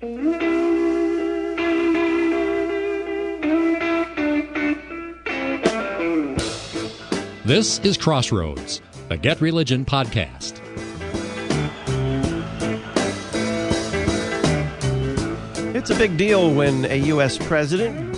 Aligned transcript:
This 0.00 0.10
is 7.80 7.96
Crossroads, 7.98 8.80
the 9.08 9.16
Get 9.16 9.40
Religion 9.40 9.84
podcast. 9.84 10.60
It's 15.74 15.90
a 15.90 15.96
big 15.96 16.16
deal 16.16 16.54
when 16.54 16.84
a 16.84 16.94
U.S. 17.08 17.36
president 17.36 18.16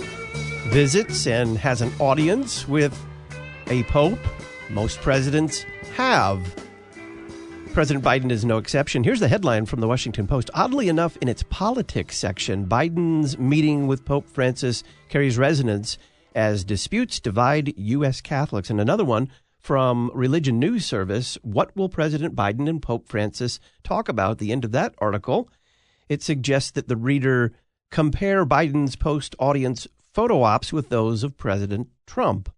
visits 0.67 1.25
and 1.25 1.57
has 1.57 1.81
an 1.81 1.91
audience 1.97 2.67
with 2.67 2.95
a 3.71 3.81
pope. 3.85 4.19
Most 4.69 4.99
presidents 4.99 5.63
have. 5.95 6.60
President 7.73 8.03
Biden 8.03 8.31
is 8.31 8.43
no 8.43 8.57
exception. 8.57 9.01
Here's 9.01 9.21
the 9.21 9.29
headline 9.29 9.65
from 9.65 9.79
the 9.79 9.87
Washington 9.87 10.27
Post. 10.27 10.49
Oddly 10.53 10.89
enough, 10.89 11.15
in 11.21 11.29
its 11.29 11.43
politics 11.43 12.17
section, 12.17 12.65
Biden's 12.65 13.39
meeting 13.39 13.87
with 13.87 14.03
Pope 14.03 14.27
Francis 14.27 14.83
carries 15.07 15.37
resonance 15.37 15.97
as 16.35 16.65
disputes 16.65 17.21
divide 17.21 17.73
U.S. 17.77 18.19
Catholics. 18.19 18.69
And 18.69 18.81
another 18.81 19.05
one 19.05 19.29
from 19.57 20.11
Religion 20.13 20.59
News 20.59 20.85
Service 20.85 21.37
What 21.43 21.73
will 21.73 21.87
President 21.87 22.35
Biden 22.35 22.67
and 22.67 22.81
Pope 22.81 23.07
Francis 23.07 23.57
talk 23.85 24.09
about? 24.09 24.39
The 24.39 24.51
end 24.51 24.65
of 24.65 24.73
that 24.73 24.93
article, 24.97 25.49
it 26.09 26.21
suggests 26.21 26.71
that 26.71 26.89
the 26.89 26.97
reader 26.97 27.53
compare 27.89 28.45
Biden's 28.45 28.97
post 28.97 29.33
audience 29.39 29.87
photo 30.13 30.41
ops 30.41 30.73
with 30.73 30.89
those 30.89 31.23
of 31.23 31.37
President 31.37 31.87
Trump. 32.05 32.51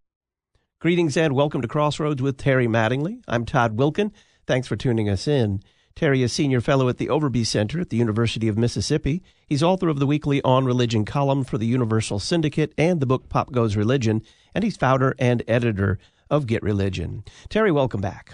Greetings 0.80 1.16
and 1.16 1.36
welcome 1.36 1.62
to 1.62 1.68
Crossroads 1.68 2.22
with 2.22 2.38
Terry 2.38 2.68
Mattingly. 2.68 3.22
I'm 3.28 3.46
Todd 3.46 3.78
Wilken. 3.78 4.12
Thanks 4.46 4.68
for 4.68 4.76
tuning 4.76 5.10
us 5.10 5.28
in. 5.28 5.62
Terry 5.96 6.22
is 6.22 6.34
senior 6.34 6.60
fellow 6.60 6.90
at 6.90 6.98
the 6.98 7.08
Overby 7.08 7.46
Center 7.46 7.80
at 7.80 7.90
the 7.90 7.98
University 7.98 8.48
of 8.48 8.58
Mississippi. 8.58 9.24
He's 9.48 9.64
author 9.64 9.88
of 9.88 10.00
the 10.00 10.08
weekly 10.08 10.42
On 10.42 10.66
Religion 10.66 11.06
column 11.06 11.44
for 11.44 11.58
the 11.58 11.68
Universal 11.68 12.20
Syndicate 12.20 12.74
and 12.78 13.00
the 13.00 13.06
book 13.06 13.30
Pop 13.30 13.52
Goes 13.52 13.78
Religion, 13.78 14.22
and 14.54 14.64
he's 14.64 14.76
founder 14.76 15.16
and 15.18 15.44
editor 15.48 16.00
of 16.30 16.48
Get 16.48 16.62
Religion. 16.64 17.24
Terry, 17.48 17.72
welcome 17.72 18.02
back. 18.02 18.34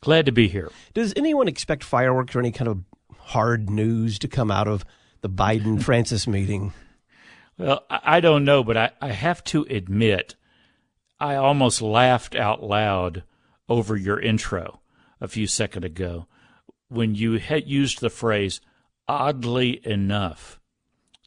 Glad 0.00 0.26
to 0.26 0.32
be 0.32 0.48
here. 0.48 0.70
Does 0.92 1.14
anyone 1.16 1.48
expect 1.48 1.82
fireworks 1.82 2.34
or 2.34 2.40
any 2.40 2.52
kind 2.52 2.68
of 2.68 2.82
hard 3.16 3.70
news 3.70 4.18
to 4.18 4.28
come 4.28 4.50
out 4.50 4.68
of 4.68 4.84
the 5.22 5.30
Biden 5.30 5.82
Francis 5.82 6.26
meeting? 6.26 6.74
Well, 7.56 7.84
I 7.88 8.20
don't 8.20 8.44
know, 8.44 8.62
but 8.62 8.76
I, 8.76 8.90
I 9.00 9.12
have 9.12 9.42
to 9.44 9.66
admit, 9.70 10.34
I 11.18 11.36
almost 11.36 11.80
laughed 11.80 12.34
out 12.34 12.62
loud 12.62 13.22
over 13.68 13.96
your 13.96 14.20
intro 14.20 14.80
a 15.20 15.28
few 15.28 15.46
seconds 15.46 15.84
ago 15.84 16.26
when 16.88 17.14
you 17.14 17.38
had 17.38 17.68
used 17.68 18.00
the 18.00 18.10
phrase, 18.10 18.60
oddly 19.06 19.80
enough. 19.86 20.58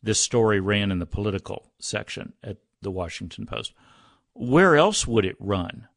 This 0.03 0.19
story 0.19 0.59
ran 0.59 0.91
in 0.91 0.99
the 0.99 1.05
political 1.05 1.71
section 1.79 2.33
at 2.43 2.57
the 2.81 2.91
Washington 2.91 3.45
Post. 3.45 3.73
Where 4.33 4.75
else 4.75 5.05
would 5.05 5.25
it 5.25 5.35
run? 5.39 5.87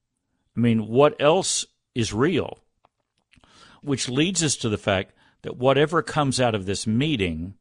I 0.56 0.60
mean, 0.60 0.86
what 0.86 1.20
else 1.20 1.66
is 1.94 2.12
real? 2.12 2.58
Which 3.82 4.08
leads 4.08 4.42
us 4.42 4.56
to 4.56 4.68
the 4.68 4.78
fact 4.78 5.12
that 5.42 5.56
whatever 5.56 6.02
comes 6.02 6.40
out 6.40 6.54
of 6.54 6.66
this 6.66 6.86
meeting, 6.86 7.54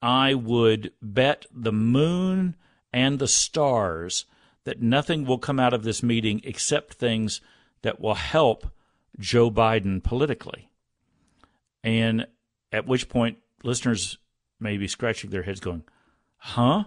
I 0.00 0.34
would 0.34 0.92
bet 1.02 1.46
the 1.52 1.72
moon 1.72 2.54
and 2.92 3.18
the 3.18 3.28
stars 3.28 4.24
that 4.64 4.82
nothing 4.82 5.24
will 5.24 5.38
come 5.38 5.58
out 5.58 5.72
of 5.72 5.82
this 5.82 6.02
meeting 6.02 6.40
except 6.44 6.94
things 6.94 7.40
that 7.82 8.00
will 8.00 8.14
help 8.14 8.66
Joe 9.18 9.50
Biden 9.50 10.02
politically. 10.02 10.70
And 11.82 12.26
at 12.72 12.86
which 12.86 13.08
point, 13.08 13.38
listeners 13.62 14.18
may 14.60 14.76
be 14.76 14.88
scratching 14.88 15.30
their 15.30 15.42
heads 15.42 15.60
going, 15.60 15.84
huh? 16.36 16.84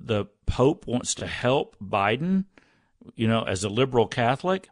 The 0.00 0.26
Pope 0.46 0.86
wants 0.86 1.14
to 1.16 1.26
help 1.26 1.76
Biden, 1.82 2.44
you 3.14 3.28
know, 3.28 3.42
as 3.42 3.64
a 3.64 3.68
liberal 3.68 4.06
Catholic? 4.06 4.68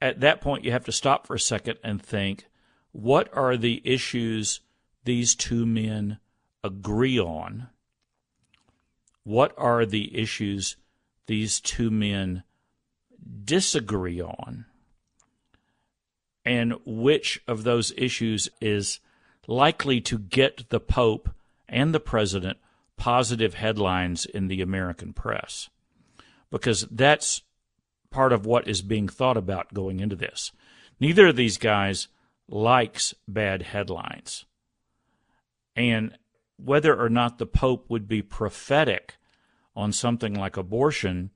At 0.00 0.20
that 0.20 0.40
point, 0.40 0.64
you 0.64 0.72
have 0.72 0.84
to 0.86 0.92
stop 0.92 1.26
for 1.26 1.34
a 1.34 1.40
second 1.40 1.78
and 1.82 2.02
think 2.02 2.46
what 2.92 3.28
are 3.36 3.56
the 3.56 3.82
issues 3.84 4.60
these 5.04 5.34
two 5.34 5.66
men 5.66 6.18
agree 6.64 7.18
on? 7.18 7.68
What 9.22 9.54
are 9.58 9.84
the 9.84 10.16
issues 10.16 10.76
these 11.26 11.60
two 11.60 11.90
men 11.90 12.42
disagree 13.44 14.20
on? 14.20 14.66
And 16.46 16.74
which 16.86 17.42
of 17.48 17.64
those 17.64 17.92
issues 17.96 18.48
is 18.60 19.00
likely 19.48 20.00
to 20.02 20.16
get 20.16 20.70
the 20.70 20.78
Pope 20.78 21.28
and 21.68 21.92
the 21.92 22.00
President 22.00 22.58
positive 22.96 23.54
headlines 23.54 24.24
in 24.24 24.46
the 24.46 24.62
American 24.62 25.12
press? 25.12 25.68
Because 26.52 26.86
that's 26.88 27.42
part 28.10 28.32
of 28.32 28.46
what 28.46 28.68
is 28.68 28.80
being 28.80 29.08
thought 29.08 29.36
about 29.36 29.74
going 29.74 29.98
into 29.98 30.14
this. 30.14 30.52
Neither 31.00 31.26
of 31.26 31.36
these 31.36 31.58
guys 31.58 32.06
likes 32.48 33.12
bad 33.26 33.62
headlines. 33.62 34.44
And 35.74 36.16
whether 36.56 36.98
or 36.98 37.08
not 37.08 37.38
the 37.38 37.46
Pope 37.46 37.90
would 37.90 38.06
be 38.06 38.22
prophetic 38.22 39.16
on 39.74 39.92
something 39.92 40.32
like 40.32 40.56
abortion, 40.56 41.30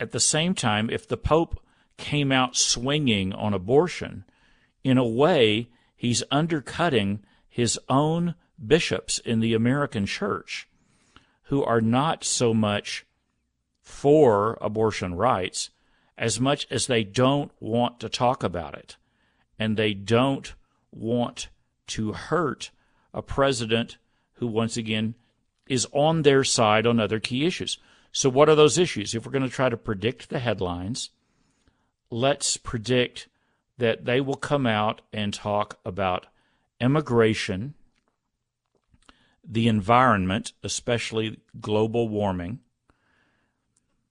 at 0.00 0.10
the 0.10 0.20
same 0.20 0.52
time, 0.52 0.90
if 0.90 1.06
the 1.06 1.16
Pope 1.16 1.60
came 1.96 2.32
out 2.32 2.56
swinging 2.56 3.32
on 3.32 3.54
abortion, 3.54 4.24
in 4.84 4.98
a 4.98 5.06
way, 5.06 5.68
he's 5.96 6.22
undercutting 6.30 7.20
his 7.48 7.78
own 7.88 8.34
bishops 8.64 9.18
in 9.18 9.40
the 9.40 9.54
American 9.54 10.06
church 10.06 10.68
who 11.44 11.62
are 11.62 11.80
not 11.80 12.24
so 12.24 12.54
much 12.54 13.04
for 13.80 14.56
abortion 14.60 15.14
rights 15.14 15.70
as 16.16 16.40
much 16.40 16.66
as 16.70 16.86
they 16.86 17.04
don't 17.04 17.50
want 17.60 18.00
to 18.00 18.08
talk 18.08 18.42
about 18.42 18.74
it 18.74 18.96
and 19.58 19.76
they 19.76 19.92
don't 19.92 20.54
want 20.90 21.48
to 21.86 22.12
hurt 22.12 22.70
a 23.12 23.22
president 23.22 23.98
who, 24.34 24.46
once 24.46 24.76
again, 24.76 25.14
is 25.66 25.86
on 25.92 26.22
their 26.22 26.44
side 26.44 26.86
on 26.86 26.98
other 26.98 27.20
key 27.20 27.44
issues. 27.44 27.78
So, 28.12 28.28
what 28.28 28.48
are 28.48 28.54
those 28.54 28.78
issues? 28.78 29.14
If 29.14 29.24
we're 29.24 29.32
going 29.32 29.48
to 29.48 29.48
try 29.48 29.68
to 29.68 29.76
predict 29.76 30.28
the 30.28 30.38
headlines, 30.38 31.10
let's 32.12 32.58
predict 32.58 33.26
that 33.78 34.04
they 34.04 34.20
will 34.20 34.36
come 34.36 34.66
out 34.66 35.00
and 35.12 35.32
talk 35.32 35.78
about 35.84 36.26
immigration, 36.78 37.74
the 39.42 39.66
environment, 39.66 40.52
especially 40.62 41.40
global 41.58 42.08
warming. 42.08 42.60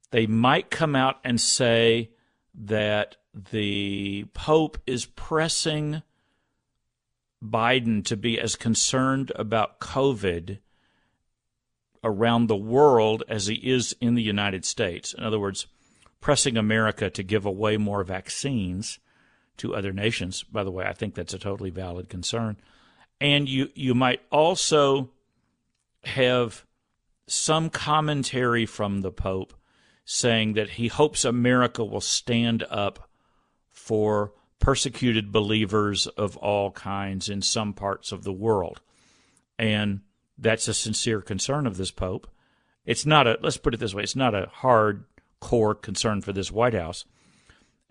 They 0.10 0.26
might 0.26 0.72
come 0.72 0.96
out 0.96 1.20
and 1.24 1.40
say 1.40 2.10
that 2.56 3.18
the 3.52 4.26
Pope 4.34 4.80
is 4.88 5.06
pressing 5.06 6.02
Biden 7.42 8.04
to 8.06 8.18
be 8.18 8.40
as 8.40 8.56
concerned 8.56 9.32
about 9.36 9.80
COVID 9.80 10.58
around 12.04 12.48
the 12.48 12.56
world 12.56 13.24
as 13.30 13.46
he 13.46 13.56
is 13.56 13.96
in 14.02 14.16
the 14.16 14.24
United 14.24 14.66
States. 14.66 15.14
In 15.14 15.24
other 15.24 15.40
words, 15.40 15.68
pressing 16.22 16.56
America 16.56 17.10
to 17.10 17.24
give 17.24 17.46
away 17.46 17.78
more 17.78 18.04
vaccines 18.04 19.00
to 19.58 19.76
other 19.76 19.92
nations. 19.92 20.44
By 20.44 20.64
the 20.64 20.72
way, 20.72 20.86
I 20.86 20.94
think 20.94 21.16
that's 21.16 21.34
a 21.34 21.40
totally 21.40 21.72
valid 21.72 22.10
concern. 22.10 22.58
And 23.20 23.50
you, 23.50 23.70
you 23.76 23.94
might 23.94 24.22
also 24.32 25.10
have 26.04 26.66
some 27.28 27.70
commentary 27.70 28.66
from 28.66 29.02
the 29.02 29.12
Pope 29.12 29.54
saying 30.06 30.54
that 30.54 30.72
he 30.72 30.88
hopes 30.88 31.24
America 31.24 31.84
will 31.84 32.02
stand 32.02 32.64
up 32.70 33.10
for 33.70 34.34
persecuted 34.60 35.32
believers 35.32 36.08
of 36.08 36.38
all 36.38 36.72
kinds 36.72 37.30
in 37.30 37.42
some 37.42 37.74
parts 37.74 38.12
of 38.12 38.24
the 38.24 38.34
world. 38.34 38.82
And 39.58 40.02
that's 40.38 40.68
a 40.68 40.74
sincere 40.74 41.22
concern 41.22 41.68
of 41.68 41.78
this 41.78 41.92
Pope. 41.92 42.28
It's 42.86 43.06
not 43.06 43.28
a, 43.28 43.38
let's 43.42 43.58
put 43.58 43.74
it 43.74 43.80
this 43.80 43.94
way, 43.94 44.04
it's 44.04 44.16
not 44.16 44.34
a 44.34 44.50
hard 44.52 45.06
core 45.42 45.76
concern 45.76 46.22
for 46.22 46.32
this 46.32 46.52
White 46.52 46.74
House. 46.74 47.04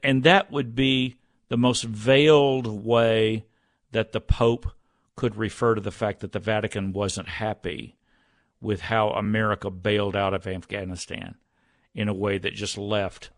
And 0.03 0.23
that 0.23 0.51
would 0.51 0.75
be 0.75 1.17
the 1.49 1.59
most 1.59 1.85
veiled 1.85 2.67
way 2.67 3.45
that 3.93 4.13
the 4.13 4.21
Pope 4.21 4.73
could 5.17 5.37
refer 5.37 5.75
to 5.75 5.81
the 5.83 5.91
fact 5.91 6.21
that 6.21 6.33
the 6.33 6.39
Vatican 6.39 6.95
wasn't 6.95 7.29
happy 7.29 7.97
with 8.61 8.81
how 8.83 9.11
America 9.11 9.71
bailed 9.71 10.17
out 10.17 10.33
of 10.33 10.47
Afghanistan 10.47 11.35
in 11.95 12.09
a 12.09 12.15
way 12.15 12.39
that 12.39 12.55
just 12.55 12.79
left 12.79 13.31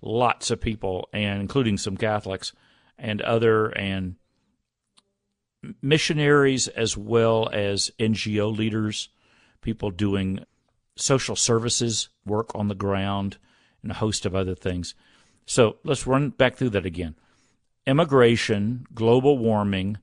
lots 0.00 0.50
of 0.50 0.60
people, 0.60 1.08
and 1.12 1.40
including 1.40 1.76
some 1.76 1.96
Catholics 1.96 2.52
and 2.98 3.20
other 3.22 3.66
and 3.68 4.16
missionaries 5.82 6.68
as 6.68 6.96
well 6.96 7.48
as 7.52 7.90
NGO 7.98 8.56
leaders, 8.56 9.08
people 9.60 9.90
doing 9.90 10.40
social 10.96 11.36
services 11.36 12.08
work 12.24 12.54
on 12.54 12.68
the 12.68 12.74
ground, 12.74 13.38
and 13.86 13.92
a 13.92 13.98
host 13.98 14.26
of 14.26 14.34
other 14.34 14.56
things. 14.56 14.96
So 15.44 15.76
let's 15.84 16.08
run 16.08 16.30
back 16.30 16.56
through 16.56 16.70
that 16.70 16.84
again. 16.84 17.14
Immigration, 17.86 18.84
global 18.92 19.38
warming, 19.38 19.98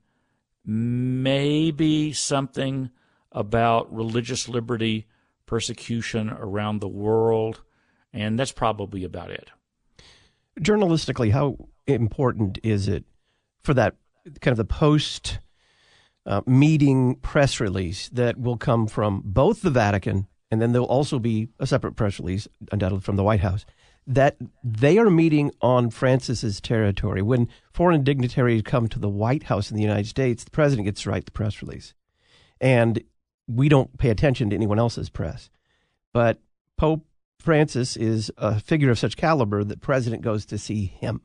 maybe 0.65 2.13
something 2.13 2.91
about 3.33 3.93
religious 3.93 4.47
liberty 4.47 5.05
persecution 5.45 6.29
around 6.29 6.79
the 6.79 6.87
world, 6.87 7.61
and 8.13 8.39
that's 8.39 8.53
probably 8.53 9.03
about 9.03 9.31
it. 9.31 9.51
Journalistically, 10.61 11.31
how 11.31 11.57
important 11.85 12.57
is 12.63 12.87
it 12.87 13.03
for 13.63 13.73
that 13.73 13.97
kind 14.39 14.53
of 14.53 14.57
the 14.57 14.63
post 14.63 15.39
uh, 16.25 16.39
meeting 16.45 17.15
press 17.15 17.59
release 17.59 18.07
that 18.09 18.39
will 18.39 18.55
come 18.55 18.87
from 18.87 19.21
both 19.25 19.61
the 19.61 19.71
Vatican 19.71 20.27
and 20.53 20.61
then 20.61 20.71
there'll 20.71 20.87
also 20.87 21.17
be 21.17 21.49
a 21.59 21.65
separate 21.65 21.95
press 21.95 22.19
release, 22.19 22.47
undoubtedly 22.71 23.01
from 23.01 23.15
the 23.15 23.23
White 23.23 23.39
House, 23.39 23.65
that 24.05 24.37
they 24.63 24.99
are 24.99 25.09
meeting 25.09 25.51
on 25.61 25.89
Francis's 25.89 26.61
territory. 26.61 27.23
When 27.23 27.49
foreign 27.71 28.03
dignitaries 28.03 28.61
come 28.61 28.87
to 28.89 28.99
the 28.99 29.09
White 29.09 29.43
House 29.43 29.71
in 29.71 29.77
the 29.77 29.83
United 29.83 30.07
States, 30.07 30.43
the 30.43 30.51
president 30.51 30.85
gets 30.85 31.01
to 31.01 31.09
write 31.09 31.25
the 31.25 31.31
press 31.31 31.61
release. 31.63 31.95
And 32.61 33.03
we 33.47 33.67
don't 33.67 33.97
pay 33.97 34.11
attention 34.11 34.51
to 34.51 34.55
anyone 34.55 34.77
else's 34.77 35.09
press. 35.09 35.49
But 36.13 36.39
Pope 36.77 37.03
Francis 37.39 37.97
is 37.97 38.31
a 38.37 38.59
figure 38.59 38.91
of 38.91 38.99
such 38.99 39.17
caliber 39.17 39.63
that 39.63 39.81
president 39.81 40.21
goes 40.21 40.45
to 40.45 40.59
see 40.59 40.85
him 40.85 41.21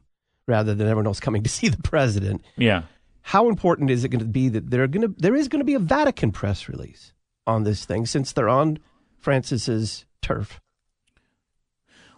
rather 0.46 0.74
than 0.74 0.88
everyone 0.88 1.06
else 1.06 1.20
coming 1.20 1.42
to 1.42 1.50
see 1.50 1.68
the 1.68 1.82
president. 1.82 2.42
Yeah. 2.56 2.82
How 3.20 3.50
important 3.50 3.90
is 3.90 4.04
it 4.04 4.08
going 4.08 4.20
to 4.20 4.24
be 4.24 4.48
that 4.48 4.70
there 4.70 4.86
going 4.86 5.02
to 5.02 5.14
there 5.20 5.34
is 5.34 5.48
going 5.48 5.60
to 5.60 5.64
be 5.64 5.74
a 5.74 5.78
Vatican 5.78 6.32
press 6.32 6.66
release 6.66 7.12
on 7.46 7.64
this 7.64 7.84
thing 7.84 8.06
since 8.06 8.32
they're 8.32 8.48
on 8.48 8.78
Francis's 9.18 10.04
turf? 10.22 10.60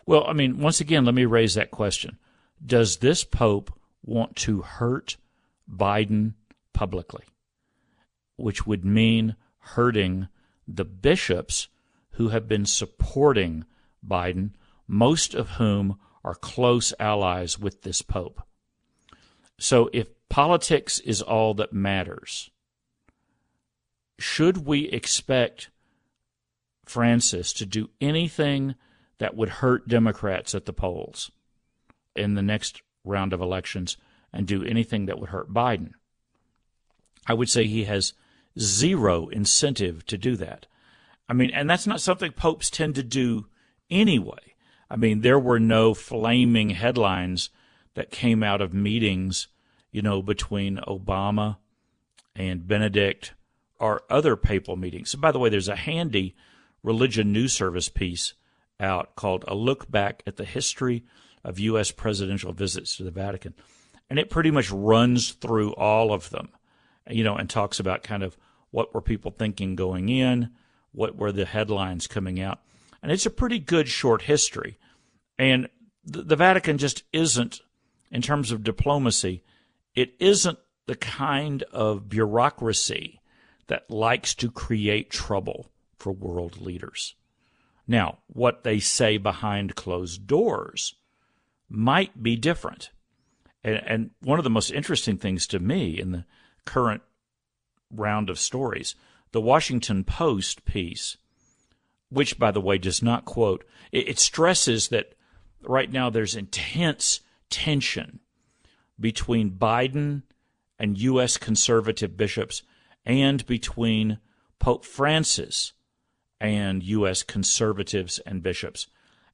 Well, 0.07 0.25
I 0.27 0.33
mean, 0.33 0.59
once 0.59 0.81
again, 0.81 1.05
let 1.05 1.15
me 1.15 1.25
raise 1.25 1.55
that 1.55 1.71
question. 1.71 2.19
Does 2.65 2.99
this 2.99 3.25
pope 3.25 3.73
want 4.05 4.37
to 4.37 4.63
hurt 4.63 5.17
Biden 5.71 6.35
publicly? 6.73 7.25
Which 8.37 8.67
would 8.67 8.85
mean 8.85 9.37
hurting 9.59 10.29
the 10.67 10.85
bishops 10.85 11.69
who 12.13 12.29
have 12.29 12.49
been 12.49 12.67
supporting 12.67 13.65
Biden, 14.07 14.51
most 14.87 15.35
of 15.35 15.51
whom 15.51 15.99
are 16.25 16.35
close 16.35 16.93
allies 16.99 17.59
with 17.59 17.83
this 17.83 18.03
pope. 18.03 18.43
So 19.59 19.91
if 19.93 20.09
politics 20.29 20.99
is 21.01 21.23
all 21.23 21.55
that 21.55 21.73
matters, 21.73 22.51
should 24.19 24.67
we 24.67 24.89
expect 24.89 25.71
Francis 26.91 27.53
to 27.53 27.65
do 27.65 27.89
anything 28.01 28.75
that 29.19 29.37
would 29.37 29.49
hurt 29.49 29.87
Democrats 29.87 30.55
at 30.55 30.65
the 30.65 30.73
polls 30.73 31.31
in 32.17 32.35
the 32.35 32.43
next 32.43 32.83
round 33.05 33.33
of 33.33 33.41
elections 33.41 33.97
and 34.33 34.47
do 34.47 34.65
anything 34.65 35.07
that 35.07 35.19
would 35.19 35.31
hurt 35.31 35.53
Biden? 35.53 35.93
I 37.27 37.35
would 37.35 37.49
say 37.49 37.67
he 37.67 37.85
has 37.85 38.15
zero 38.59 39.29
incentive 39.29 40.05
to 40.07 40.19
do 40.19 40.35
that. 40.37 40.67
I 41.29 41.33
mean, 41.33 41.51
and 41.55 41.71
that's 41.71 41.87
not 41.87 42.01
something 42.01 42.33
popes 42.33 42.71
tend 42.71 42.97
to 42.97 43.05
do 43.05 43.47
anyway. 43.89 44.55
I 44.91 44.97
mean, 44.97 45.21
there 45.21 45.39
were 45.39 45.61
no 45.61 45.95
flaming 45.95 46.71
headlines 46.71 47.51
that 47.95 48.11
came 48.11 48.43
out 48.43 48.61
of 48.61 48.75
meetings, 48.75 49.47
you 49.93 50.03
know, 50.03 50.23
between 50.23 50.79
Obama 50.89 51.59
and 52.35 52.67
Benedict 52.67 53.35
or 53.79 54.03
other 54.11 54.35
papal 54.35 54.77
meetings. 54.77 55.11
So, 55.11 55.19
by 55.19 55.31
the 55.31 55.39
way, 55.39 55.49
there's 55.49 55.69
a 55.69 55.77
handy 55.77 56.35
religion 56.83 57.33
news 57.33 57.53
service 57.53 57.89
piece 57.89 58.35
out 58.79 59.15
called 59.17 59.45
A 59.47 59.55
Look 59.55 59.91
Back 59.91 60.23
at 60.27 60.37
the 60.37 60.45
History 60.45 61.05
of 61.45 61.59
U.S. 61.59 61.91
Presidential 61.91 62.53
Visits 62.53 62.97
to 62.97 63.03
the 63.03 63.11
Vatican. 63.11 63.55
And 64.09 64.19
it 64.19 64.31
pretty 64.31 64.51
much 64.51 64.71
runs 64.71 65.33
through 65.33 65.73
all 65.75 66.13
of 66.13 66.31
them, 66.31 66.49
you 67.09 67.23
know, 67.23 67.37
and 67.37 67.49
talks 67.49 67.79
about 67.79 68.03
kind 68.03 68.23
of 68.23 68.37
what 68.71 68.95
were 68.95 69.01
people 69.01 69.31
thinking 69.31 69.77
going 69.77 70.09
in, 70.09 70.51
what 70.93 71.17
were 71.17 71.33
the 71.33 71.45
headlines 71.45 72.07
coming 72.07 72.41
out. 72.41 72.61
And 73.03 73.13
it's 73.13 73.27
a 73.27 73.31
pretty 73.31 73.59
good 73.59 73.89
short 73.89 74.23
history. 74.23 74.79
And 75.39 75.69
the, 76.05 76.23
the 76.23 76.37
Vatican 76.37 76.79
just 76.79 77.05
isn't, 77.13 77.61
in 78.11 78.23
terms 78.23 78.51
of 78.51 78.65
diplomacy, 78.65 79.43
it 79.95 80.15
isn't 80.19 80.59
the 80.87 80.97
kind 80.97 81.63
of 81.65 82.09
bureaucracy 82.09 83.21
that 83.69 83.89
likes 83.91 84.35
to 84.35 84.51
create 84.51 85.11
trouble 85.11 85.70
for 86.01 86.13
world 86.13 86.61
leaders. 86.61 87.15
Now, 87.87 88.19
what 88.27 88.65
they 88.65 88.79
say 88.79 89.17
behind 89.17 89.75
closed 89.75 90.27
doors 90.27 90.95
might 91.69 92.23
be 92.23 92.37
different. 92.37 92.91
And, 93.63 93.83
and, 93.87 94.11
one 94.21 94.39
of 94.39 94.45
the 94.45 94.51
most 94.51 94.71
interesting 94.71 95.19
things 95.19 95.47
to 95.49 95.59
me 95.59 96.01
in 96.01 96.13
the 96.13 96.25
current 96.65 97.03
round 97.91 98.31
of 98.31 98.39
stories, 98.39 98.95
the 99.33 99.41
Washington 99.41 100.05
Post 100.05 100.65
piece, 100.65 101.17
which, 102.09 102.39
by 102.39 102.51
the 102.51 102.61
way, 102.61 102.79
does 102.79 103.03
not 103.03 103.25
quote, 103.25 103.65
it, 103.93 104.09
it 104.09 104.19
stresses 104.19 104.89
that 104.89 105.15
right 105.63 105.93
now 105.93 106.09
there's 106.11 106.35
intense 106.35 107.21
tension 107.51 108.21
between 108.99 109.51
Biden 109.51 110.23
and 110.79 110.99
U.S. 110.99 111.37
conservative 111.37 112.17
bishops 112.17 112.63
and 113.05 113.45
between 113.47 114.19
Pope 114.59 114.85
Francis 114.85 115.73
and 116.41 116.83
U.S. 116.83 117.23
conservatives 117.23 118.19
and 118.21 118.43
bishops. 118.43 118.87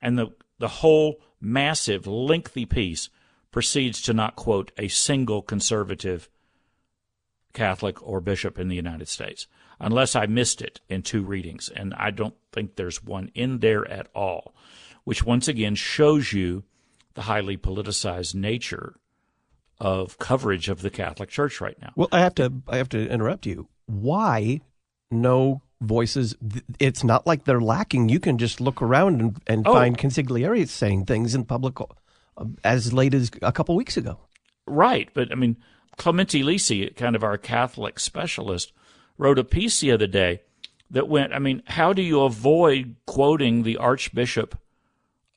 And 0.03 0.19
the, 0.19 0.29
the 0.59 0.69
whole 0.69 1.21
massive, 1.41 2.07
lengthy 2.07 2.67
piece 2.67 3.09
proceeds 3.51 4.03
to 4.03 4.13
not 4.13 4.37
quote 4.37 4.73
a 4.77 4.89
single 4.89 5.43
conservative 5.43 6.29
Catholic 7.53 8.03
or 8.03 8.21
bishop 8.21 8.59
in 8.59 8.69
the 8.69 8.77
United 8.77 9.09
States, 9.09 9.47
unless 9.81 10.15
I 10.15 10.27
missed 10.27 10.61
it 10.61 10.81
in 10.89 11.03
two 11.03 11.23
readings. 11.23 11.71
And 11.75 11.95
I 11.95 12.11
don't 12.11 12.35
think 12.53 12.77
there's 12.77 13.03
one 13.03 13.31
in 13.35 13.61
there 13.61 13.91
at 13.91 14.09
all, 14.15 14.55
which 15.05 15.25
once 15.25 15.49
again 15.49 15.75
shows 15.75 16.33
you 16.33 16.65
the 17.15 17.23
highly 17.23 17.57
politicized 17.57 18.35
nature 18.35 18.97
of 19.79 20.19
coverage 20.19 20.69
of 20.69 20.83
the 20.83 20.91
Catholic 20.91 21.31
Church 21.31 21.61
right 21.61 21.81
now. 21.81 21.93
Well, 21.97 22.09
I 22.13 22.21
have 22.21 22.35
to 22.37 22.53
I 22.69 22.77
have 22.77 22.91
to 22.91 23.09
interrupt 23.09 23.47
you. 23.47 23.69
Why 23.87 24.61
no 25.11 25.63
voices. 25.81 26.35
It's 26.79 27.05
not 27.05 27.27
like 27.27 27.45
they're 27.45 27.61
lacking. 27.61 28.09
You 28.09 28.21
can 28.21 28.39
just 28.39 28.61
look 28.61 28.81
around 28.83 29.21
and, 29.21 29.41
and 29.47 29.67
oh. 29.67 29.73
find 29.73 29.97
Cordileone 29.97 30.69
saying 30.69 31.07
things 31.07 31.35
in 31.35 31.45
public 31.45 31.81
uh, 31.81 32.45
as 32.65 32.93
late 32.93 33.15
as 33.15 33.31
a 33.43 33.53
couple 33.53 33.75
weeks 33.77 33.97
ago. 33.97 34.19
Right, 34.67 35.09
but 35.15 35.31
I 35.31 35.35
mean, 35.35 35.57
Clemente 35.97 36.43
Lisi, 36.43 36.95
kind 36.97 37.17
of 37.17 37.23
our 37.23 37.39
Catholic 37.39 38.01
specialist, 38.01 38.73
wrote 39.19 39.39
a 39.39 39.45
piece 39.45 39.81
the 39.81 39.93
other 39.93 40.07
day 40.07 40.43
that 40.91 41.09
went. 41.09 41.33
I 41.33 41.39
mean, 41.39 41.63
how 41.67 41.93
do 41.93 42.03
you 42.03 42.23
avoid 42.23 42.97
quoting 43.07 43.63
the 43.63 43.77
Archbishop 43.77 44.59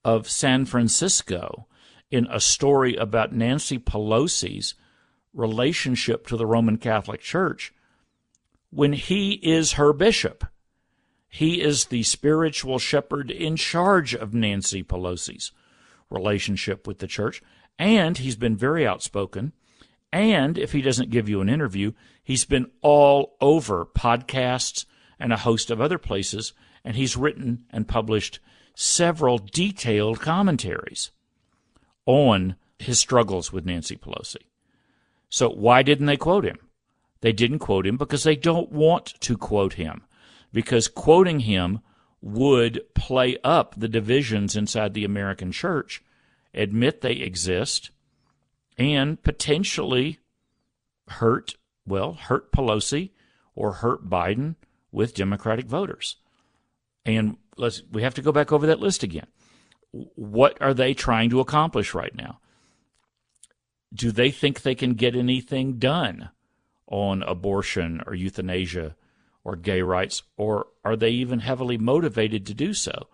of 0.04 0.30
San 0.30 0.66
Francisco 0.66 1.68
in 2.12 2.28
a 2.30 2.40
story 2.40 2.96
about 2.96 3.34
Nancy 3.34 3.78
Pelosi's 3.78 4.74
relationship 5.34 6.26
to 6.28 6.38
the 6.38 6.46
Roman 6.46 6.78
Catholic 6.78 7.22
Church? 7.22 7.74
When 8.72 8.94
he 8.94 9.34
is 9.34 9.74
her 9.74 9.94
bishop. 9.94 10.46
He 11.28 11.62
is 11.62 11.86
the 11.86 12.04
spiritual 12.04 12.80
shepherd 12.80 13.30
in 13.30 13.56
charge 13.56 14.16
of 14.16 14.34
Nancy 14.34 14.84
Pelosi's 14.84 15.52
relationship 16.10 16.88
with 16.88 17.00
the 17.00 17.08
church, 17.08 17.42
and 17.78 18.18
he's 18.18 18.36
been 18.36 18.58
very 18.58 18.86
outspoken. 18.86 19.54
And 20.12 20.58
if 20.58 20.72
he 20.72 20.82
doesn't 20.82 21.12
give 21.12 21.30
you 21.30 21.40
an 21.42 21.50
interview, 21.50 21.94
he's 22.24 22.46
been 22.46 22.72
all 22.82 23.36
over 23.42 23.86
podcasts 23.86 24.86
and 25.20 25.32
a 25.32 25.38
host 25.38 25.70
of 25.70 25.80
other 25.80 26.00
places, 26.00 26.54
and 26.84 26.96
he's 26.96 27.18
written 27.18 27.66
and 27.70 27.88
published 27.88 28.40
several 28.74 29.38
detailed 29.38 30.20
commentaries 30.20 31.12
on 32.06 32.56
his 32.80 33.00
struggles 33.00 33.52
with 33.52 33.66
Nancy 33.66 33.98
Pelosi. 33.98 34.38
So 35.30 35.50
why 35.50 35.84
didn't 35.84 36.08
they 36.08 36.18
quote 36.18 36.46
him? 36.46 36.58
They 37.22 37.32
didn't 37.32 37.60
quote 37.60 37.86
him 37.86 37.98
because 37.98 38.24
they 38.24 38.36
don't 38.36 38.72
want 38.72 39.20
to 39.22 39.38
quote 39.38 39.74
him, 39.74 40.04
because 40.54 40.88
quoting 40.88 41.42
him 41.42 41.80
would 42.22 42.82
play 42.94 43.38
up 43.44 43.76
the 43.78 43.88
divisions 43.88 44.56
inside 44.56 44.94
the 44.94 45.06
American 45.06 45.52
church, 45.52 46.04
admit 46.54 47.02
they 47.02 47.14
exist, 47.14 47.92
and 48.78 49.22
potentially 49.24 50.20
hurt, 51.08 51.56
well, 51.86 52.14
hurt 52.14 52.52
Pelosi 52.52 53.12
or 53.56 53.74
hurt 53.74 54.10
Biden 54.10 54.56
with 54.92 55.14
Democratic 55.14 55.66
voters. 55.66 56.18
And 57.06 57.38
let's 57.58 57.84
we 57.92 58.04
have 58.04 58.14
to 58.16 58.22
go 58.22 58.32
back 58.32 58.52
over 58.52 58.68
that 58.68 58.80
list 58.80 59.04
again. 59.04 59.28
What 59.92 60.62
are 60.62 60.74
they 60.74 60.94
trying 60.94 61.30
to 61.32 61.40
accomplish 61.40 61.94
right 61.94 62.16
now? 62.16 62.40
Do 63.94 64.12
they 64.12 64.30
think 64.32 64.62
they 64.62 64.76
can 64.76 64.94
get 64.94 65.16
anything 65.16 65.80
done? 65.80 66.30
On 66.90 67.24
abortion 67.24 68.02
or 68.06 68.14
euthanasia 68.14 68.96
or 69.44 69.56
gay 69.56 69.82
rights, 69.82 70.24
or 70.38 70.68
are 70.84 70.96
they 70.96 71.12
even 71.12 71.40
heavily 71.40 71.78
motivated 71.78 72.46
to 72.46 72.54
do 72.54 72.74
so? 72.74 73.08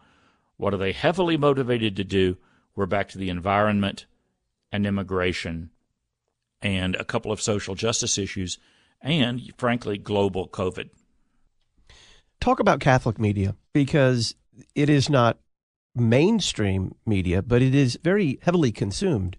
What 0.57 0.73
are 0.73 0.77
they 0.77 0.91
heavily 0.91 1.37
motivated 1.37 1.95
to 1.97 2.03
do? 2.03 2.37
We're 2.75 2.85
back 2.85 3.09
to 3.09 3.17
the 3.17 3.29
environment 3.29 4.05
and 4.71 4.85
immigration 4.85 5.69
and 6.61 6.95
a 6.95 7.05
couple 7.05 7.31
of 7.31 7.41
social 7.41 7.75
justice 7.75 8.17
issues 8.17 8.57
and, 9.01 9.53
frankly, 9.57 9.97
global 9.97 10.47
COVID. 10.47 10.89
Talk 12.39 12.59
about 12.59 12.79
Catholic 12.79 13.19
media 13.19 13.55
because 13.73 14.35
it 14.73 14.89
is 14.89 15.09
not 15.09 15.37
mainstream 15.95 16.95
media, 17.05 17.41
but 17.41 17.61
it 17.61 17.75
is 17.75 17.99
very 18.03 18.39
heavily 18.41 18.71
consumed 18.71 19.37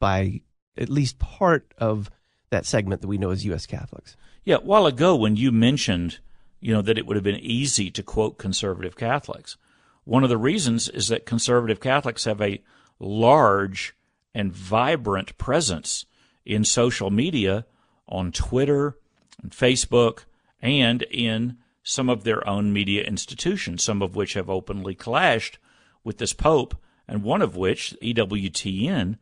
by 0.00 0.42
at 0.76 0.88
least 0.88 1.18
part 1.18 1.72
of 1.78 2.10
that 2.50 2.66
segment 2.66 3.00
that 3.00 3.08
we 3.08 3.18
know 3.18 3.30
as 3.30 3.44
U.S. 3.46 3.66
Catholics. 3.66 4.16
Yeah, 4.44 4.56
a 4.56 4.60
while 4.60 4.86
ago 4.86 5.16
when 5.16 5.36
you 5.36 5.50
mentioned, 5.50 6.20
you 6.60 6.72
know, 6.72 6.82
that 6.82 6.98
it 6.98 7.06
would 7.06 7.16
have 7.16 7.24
been 7.24 7.36
easy 7.36 7.90
to 7.90 8.02
quote 8.02 8.38
conservative 8.38 8.96
Catholics, 8.96 9.56
one 10.04 10.22
of 10.22 10.28
the 10.28 10.38
reasons 10.38 10.88
is 10.88 11.08
that 11.08 11.26
conservative 11.26 11.80
Catholics 11.80 12.24
have 12.24 12.40
a 12.40 12.62
large 13.00 13.94
and 14.34 14.52
vibrant 14.52 15.36
presence 15.36 16.06
in 16.44 16.64
social 16.64 17.10
media 17.10 17.66
on 18.08 18.30
Twitter 18.30 18.96
and 19.42 19.50
Facebook 19.50 20.24
and 20.62 21.02
in 21.10 21.58
some 21.82 22.08
of 22.08 22.24
their 22.24 22.46
own 22.48 22.72
media 22.72 23.02
institutions, 23.02 23.82
some 23.82 24.02
of 24.02 24.14
which 24.14 24.34
have 24.34 24.48
openly 24.48 24.94
clashed 24.94 25.58
with 26.04 26.18
this 26.18 26.32
Pope, 26.32 26.76
and 27.08 27.22
one 27.22 27.42
of 27.42 27.56
which, 27.56 27.96
EWTN, 28.02 29.18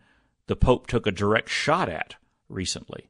the 0.47 0.57
Pope 0.57 0.87
took 0.87 1.07
a 1.07 1.13
direct 1.13 1.49
shot 1.49 1.89
at 1.89 2.17
recently. 2.49 3.09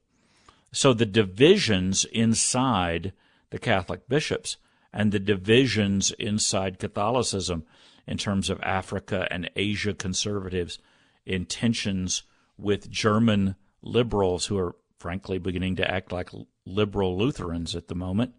So 0.75 0.93
the 0.93 1.07
divisions 1.07 2.05
inside 2.05 3.13
the 3.51 3.61
Catholic 3.61 4.09
bishops 4.09 4.57
and 4.93 5.13
the 5.13 5.21
divisions 5.21 6.11
inside 6.19 6.81
Catholicism 6.81 7.65
in 8.09 8.19
terms 8.19 8.51
of 8.51 8.61
Africa 8.61 9.29
and 9.31 9.49
Asia 9.55 9.95
conservatives, 9.95 10.81
in 11.25 11.47
tensions 11.47 12.25
with 12.59 12.91
German 12.91 13.55
liberals 13.83 14.47
who 14.47 14.59
are 14.59 14.75
frankly 14.99 15.39
beginning 15.39 15.77
to 15.77 15.89
act 15.89 16.11
like 16.11 16.31
liberal 16.67 17.17
Lutherans 17.17 17.77
at 17.77 17.87
the 17.87 17.95
moment. 17.95 18.35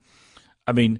I 0.67 0.73
mean, 0.73 0.99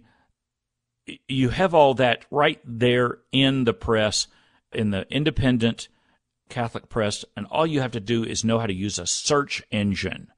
you 1.28 1.50
have 1.50 1.74
all 1.74 1.96
that 1.96 2.26
right 2.32 2.60
there 2.64 3.20
in 3.34 3.66
the 3.66 3.74
press, 3.74 4.28
in 4.72 4.92
the 4.92 5.06
independent 5.14 5.90
Catholic 6.50 6.88
press, 6.88 7.26
and 7.36 7.46
all 7.48 7.68
you 7.68 7.82
have 7.82 7.92
to 7.92 8.00
do 8.00 8.24
is 8.24 8.46
know 8.46 8.58
how 8.60 8.68
to 8.68 8.74
use 8.74 8.98
a 8.98 9.06
search 9.06 9.62
engine, 9.70 10.30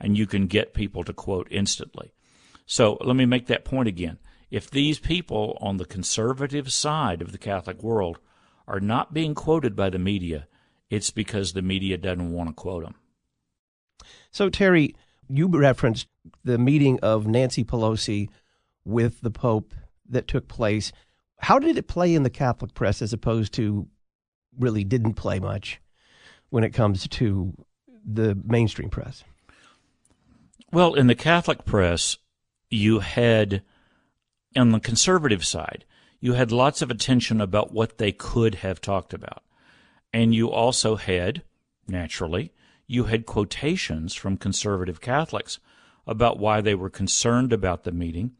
and 0.00 0.16
you 0.16 0.26
can 0.26 0.46
get 0.46 0.74
people 0.74 1.04
to 1.04 1.12
quote 1.12 1.48
instantly. 1.50 2.12
So 2.66 2.98
let 3.00 3.16
me 3.16 3.26
make 3.26 3.46
that 3.46 3.64
point 3.64 3.88
again. 3.88 4.18
If 4.50 4.70
these 4.70 4.98
people 4.98 5.58
on 5.60 5.76
the 5.76 5.84
conservative 5.84 6.72
side 6.72 7.20
of 7.22 7.32
the 7.32 7.38
Catholic 7.38 7.82
world 7.82 8.18
are 8.66 8.80
not 8.80 9.12
being 9.12 9.34
quoted 9.34 9.74
by 9.74 9.90
the 9.90 9.98
media, 9.98 10.46
it's 10.90 11.10
because 11.10 11.52
the 11.52 11.62
media 11.62 11.98
doesn't 11.98 12.32
want 12.32 12.48
to 12.50 12.54
quote 12.54 12.84
them. 12.84 12.94
So, 14.30 14.48
Terry, 14.48 14.94
you 15.28 15.48
referenced 15.48 16.06
the 16.44 16.58
meeting 16.58 16.98
of 17.00 17.26
Nancy 17.26 17.64
Pelosi 17.64 18.28
with 18.84 19.20
the 19.20 19.30
Pope 19.30 19.74
that 20.08 20.28
took 20.28 20.48
place. 20.48 20.92
How 21.38 21.58
did 21.58 21.76
it 21.76 21.88
play 21.88 22.14
in 22.14 22.22
the 22.22 22.30
Catholic 22.30 22.74
press 22.74 23.02
as 23.02 23.12
opposed 23.12 23.52
to 23.54 23.88
really 24.58 24.84
didn't 24.84 25.14
play 25.14 25.40
much 25.40 25.80
when 26.50 26.64
it 26.64 26.70
comes 26.70 27.08
to 27.08 27.52
the 28.04 28.34
mainstream 28.44 28.90
press? 28.90 29.24
Well, 30.74 30.94
in 30.94 31.06
the 31.06 31.14
Catholic 31.14 31.64
press, 31.64 32.16
you 32.68 32.98
had, 32.98 33.62
on 34.56 34.72
the 34.72 34.80
conservative 34.80 35.46
side, 35.46 35.84
you 36.18 36.32
had 36.32 36.50
lots 36.50 36.82
of 36.82 36.90
attention 36.90 37.40
about 37.40 37.72
what 37.72 37.98
they 37.98 38.10
could 38.10 38.56
have 38.56 38.80
talked 38.80 39.14
about. 39.14 39.44
And 40.12 40.34
you 40.34 40.50
also 40.50 40.96
had, 40.96 41.44
naturally, 41.86 42.52
you 42.88 43.04
had 43.04 43.24
quotations 43.24 44.14
from 44.14 44.36
conservative 44.36 45.00
Catholics 45.00 45.60
about 46.08 46.40
why 46.40 46.60
they 46.60 46.74
were 46.74 46.90
concerned 46.90 47.52
about 47.52 47.84
the 47.84 47.92
meeting. 47.92 48.32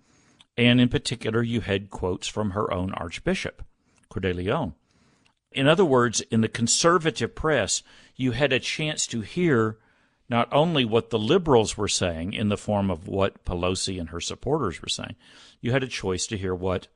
And 0.59 0.81
in 0.81 0.89
particular, 0.89 1.41
you 1.41 1.61
had 1.61 1.89
quotes 1.89 2.27
from 2.27 2.51
her 2.51 2.69
own 2.75 2.93
Archbishop, 2.95 3.63
Cordileone. 4.13 4.75
In 5.53 5.69
other 5.69 5.85
words, 5.85 6.21
in 6.33 6.41
the 6.41 6.49
conservative 6.49 7.37
press, 7.37 7.85
you 8.17 8.33
had 8.33 8.53
a 8.53 8.59
chance 8.59 9.07
to 9.07 9.21
hear 9.21 9.79
not 10.29 10.49
only 10.53 10.85
what 10.85 11.11
the 11.11 11.19
liberals 11.19 11.77
were 11.77 11.89
saying 11.89 12.33
in 12.33 12.49
the 12.49 12.57
form 12.57 12.91
of 12.91 13.09
what 13.09 13.45
Pelosi 13.45 14.01
and 14.01 14.11
her 14.11 14.21
supporters 14.21 14.81
were 14.81 14.89
saying, 14.89 15.17
you 15.61 15.73
had 15.73 15.83
a 15.83 15.89
choice 15.89 16.27
to 16.27 16.39
hear 16.39 16.55
what 16.55 16.89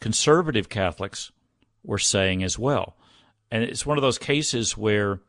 conservative 0.00 0.68
Catholics 0.68 1.30
were 1.84 1.98
saying 1.98 2.42
as 2.42 2.58
well. 2.58 2.96
And 3.50 3.62
it's 3.62 3.86
one 3.86 3.98
of 3.98 4.02
those 4.02 4.18
cases 4.18 4.76
where 4.76 5.20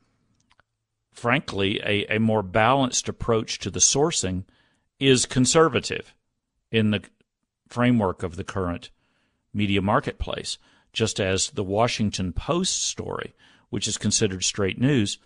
frankly, 1.14 1.80
a, 1.86 2.16
a 2.16 2.20
more 2.20 2.44
balanced 2.44 3.08
approach 3.08 3.60
to 3.60 3.70
the 3.70 3.80
sourcing 3.80 4.44
is 5.00 5.26
conservative 5.26 6.14
in 6.72 6.92
the 6.92 7.04
framework 7.70 8.24
of 8.24 8.36
the 8.36 8.44
current 8.44 8.90
media 9.54 9.82
marketplace, 9.82 10.58
just 10.92 11.20
as 11.20 11.52
the 11.52 11.64
Washington 11.64 12.34
Post 12.34 12.84
story, 12.84 13.34
which 13.70 13.88
is 13.88 13.98
considered 13.98 14.44
straight 14.44 14.80
news, 14.80 15.18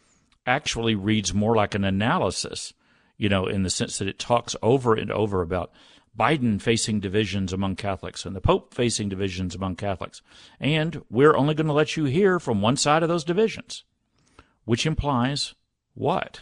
actually 0.48 0.96
reads 0.96 1.34
more 1.34 1.56
like 1.56 1.76
an 1.76 1.84
analysis, 1.84 2.74
you 3.18 3.30
know, 3.30 3.46
in 3.46 3.64
the 3.64 3.70
sense 3.70 4.00
that 4.00 4.08
it 4.08 4.18
talks 4.18 4.56
over 4.64 4.96
and 4.96 5.12
over 5.12 5.42
about 5.42 5.72
Biden 6.18 6.60
facing 6.60 7.00
divisions 7.00 7.54
among 7.54 7.76
Catholics 7.76 8.26
and 8.26 8.36
the 8.36 8.42
Pope 8.42 8.74
facing 8.74 9.10
divisions 9.10 9.54
among 9.54 9.76
Catholics. 9.76 10.22
And 10.60 11.04
we're 11.12 11.36
only 11.36 11.54
going 11.54 11.68
to 11.68 11.74
let 11.74 11.96
you 11.96 12.06
hear 12.06 12.40
from 12.40 12.62
one 12.62 12.78
side 12.78 13.04
of 13.04 13.10
those 13.10 13.24
divisions, 13.24 13.84
which 14.66 14.86
implies 14.86 15.54
what? 15.94 16.42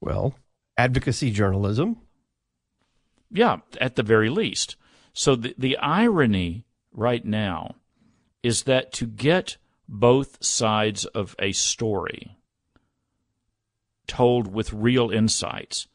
Well, 0.00 0.36
advocacy 0.78 1.30
journalism. 1.30 1.98
Yeah, 3.30 3.58
at 3.80 3.96
the 3.96 4.02
very 4.02 4.30
least. 4.30 4.76
So 5.12 5.36
the, 5.36 5.54
the 5.58 5.76
irony 5.78 6.64
right 6.92 7.24
now 7.24 7.76
is 8.42 8.62
that 8.62 8.92
to 8.92 9.06
get 9.06 9.56
both 9.88 10.42
sides 10.42 11.04
of 11.06 11.34
a 11.38 11.52
story 11.52 12.36
told 14.06 14.52
with 14.52 14.72
real 14.72 15.10
insights, 15.10 15.86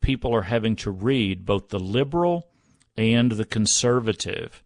people 0.00 0.34
are 0.34 0.42
having 0.42 0.76
to 0.76 0.90
read 0.90 1.46
both 1.46 1.68
the 1.68 1.78
liberal 1.78 2.48
and 2.96 3.32
the 3.32 3.44
conservative 3.44 4.62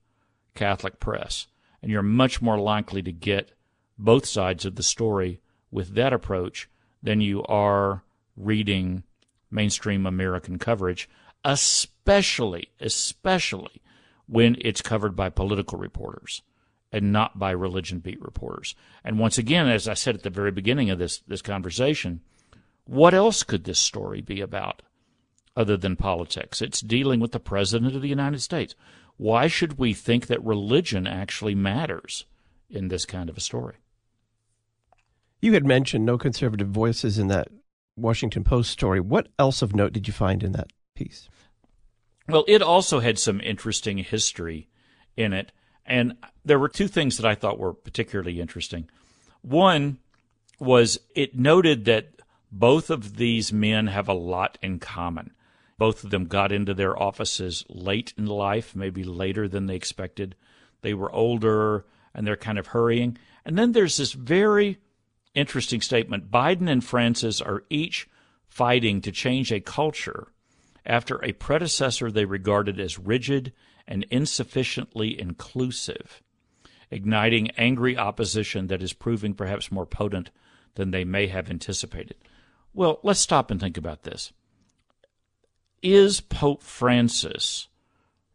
Catholic 0.54 1.00
press. 1.00 1.46
And 1.80 1.90
you're 1.90 2.02
much 2.02 2.42
more 2.42 2.58
likely 2.58 3.02
to 3.02 3.12
get 3.12 3.52
both 3.96 4.26
sides 4.26 4.64
of 4.64 4.76
the 4.76 4.82
story 4.82 5.40
with 5.70 5.94
that 5.94 6.12
approach 6.12 6.68
than 7.02 7.20
you 7.20 7.44
are 7.44 8.02
reading 8.36 9.04
mainstream 9.50 10.06
American 10.06 10.58
coverage, 10.58 11.08
especially, 11.44 12.68
especially 12.80 13.80
when 14.26 14.56
it's 14.60 14.82
covered 14.82 15.16
by 15.16 15.30
political 15.30 15.78
reporters 15.78 16.42
and 16.92 17.12
not 17.12 17.38
by 17.38 17.50
religion 17.50 17.98
beat 17.98 18.20
reporters. 18.22 18.74
And 19.04 19.18
once 19.18 19.38
again, 19.38 19.68
as 19.68 19.88
I 19.88 19.94
said 19.94 20.14
at 20.14 20.22
the 20.22 20.30
very 20.30 20.50
beginning 20.50 20.90
of 20.90 20.98
this, 20.98 21.18
this 21.26 21.42
conversation, 21.42 22.20
what 22.88 23.12
else 23.12 23.42
could 23.42 23.64
this 23.64 23.78
story 23.78 24.22
be 24.22 24.40
about 24.40 24.80
other 25.54 25.76
than 25.76 25.94
politics? 25.94 26.62
It's 26.62 26.80
dealing 26.80 27.20
with 27.20 27.32
the 27.32 27.38
President 27.38 27.94
of 27.94 28.00
the 28.00 28.08
United 28.08 28.40
States. 28.40 28.74
Why 29.18 29.46
should 29.46 29.78
we 29.78 29.92
think 29.92 30.26
that 30.26 30.42
religion 30.42 31.06
actually 31.06 31.54
matters 31.54 32.24
in 32.70 32.88
this 32.88 33.04
kind 33.04 33.28
of 33.28 33.36
a 33.36 33.42
story? 33.42 33.76
You 35.42 35.52
had 35.52 35.66
mentioned 35.66 36.06
no 36.06 36.16
conservative 36.16 36.68
voices 36.68 37.18
in 37.18 37.28
that 37.28 37.48
Washington 37.94 38.42
Post 38.42 38.70
story. 38.70 39.00
What 39.00 39.28
else 39.38 39.60
of 39.60 39.74
note 39.74 39.92
did 39.92 40.06
you 40.06 40.14
find 40.14 40.42
in 40.42 40.52
that 40.52 40.72
piece? 40.94 41.28
Well, 42.26 42.46
it 42.48 42.62
also 42.62 43.00
had 43.00 43.18
some 43.18 43.38
interesting 43.42 43.98
history 43.98 44.66
in 45.14 45.34
it. 45.34 45.52
And 45.84 46.16
there 46.42 46.58
were 46.58 46.70
two 46.70 46.88
things 46.88 47.18
that 47.18 47.26
I 47.26 47.34
thought 47.34 47.58
were 47.58 47.74
particularly 47.74 48.40
interesting. 48.40 48.88
One 49.42 49.98
was 50.58 50.98
it 51.14 51.38
noted 51.38 51.84
that 51.84 52.17
both 52.50 52.90
of 52.90 53.16
these 53.16 53.52
men 53.52 53.88
have 53.88 54.08
a 54.08 54.14
lot 54.14 54.58
in 54.62 54.78
common. 54.78 55.32
Both 55.76 56.02
of 56.02 56.10
them 56.10 56.24
got 56.24 56.50
into 56.50 56.74
their 56.74 57.00
offices 57.00 57.64
late 57.68 58.12
in 58.16 58.26
life, 58.26 58.74
maybe 58.74 59.04
later 59.04 59.46
than 59.48 59.66
they 59.66 59.76
expected. 59.76 60.34
They 60.82 60.94
were 60.94 61.12
older 61.12 61.86
and 62.14 62.26
they're 62.26 62.36
kind 62.36 62.58
of 62.58 62.68
hurrying. 62.68 63.18
And 63.44 63.56
then 63.56 63.72
there's 63.72 63.96
this 63.96 64.12
very 64.12 64.78
interesting 65.34 65.80
statement. 65.80 66.30
Biden 66.30 66.68
and 66.68 66.82
Francis 66.82 67.40
are 67.40 67.64
each 67.70 68.08
fighting 68.48 69.00
to 69.02 69.12
change 69.12 69.52
a 69.52 69.60
culture 69.60 70.32
after 70.84 71.22
a 71.22 71.32
predecessor 71.32 72.10
they 72.10 72.24
regarded 72.24 72.80
as 72.80 72.98
rigid 72.98 73.52
and 73.86 74.04
insufficiently 74.10 75.18
inclusive, 75.20 76.22
igniting 76.90 77.50
angry 77.52 77.96
opposition 77.96 78.66
that 78.66 78.82
is 78.82 78.92
proving 78.92 79.34
perhaps 79.34 79.70
more 79.70 79.86
potent 79.86 80.30
than 80.74 80.90
they 80.90 81.04
may 81.04 81.26
have 81.26 81.50
anticipated. 81.50 82.16
Well, 82.74 83.00
let's 83.02 83.20
stop 83.20 83.50
and 83.50 83.60
think 83.60 83.76
about 83.76 84.02
this. 84.02 84.32
Is 85.82 86.20
Pope 86.20 86.62
Francis 86.62 87.68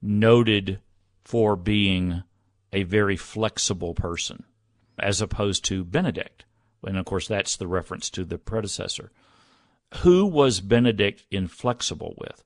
noted 0.01 0.79
for 1.23 1.55
being 1.55 2.23
a 2.71 2.83
very 2.83 3.17
flexible 3.17 3.93
person 3.93 4.43
as 4.99 5.21
opposed 5.21 5.65
to 5.65 5.83
Benedict? 5.83 6.45
And 6.85 6.97
of 6.97 7.05
course, 7.05 7.27
that's 7.27 7.55
the 7.55 7.67
reference 7.67 8.09
to 8.11 8.25
the 8.25 8.37
predecessor. 8.37 9.11
Who 9.97 10.25
was 10.25 10.59
Benedict 10.59 11.25
inflexible 11.31 12.15
with? 12.17 12.43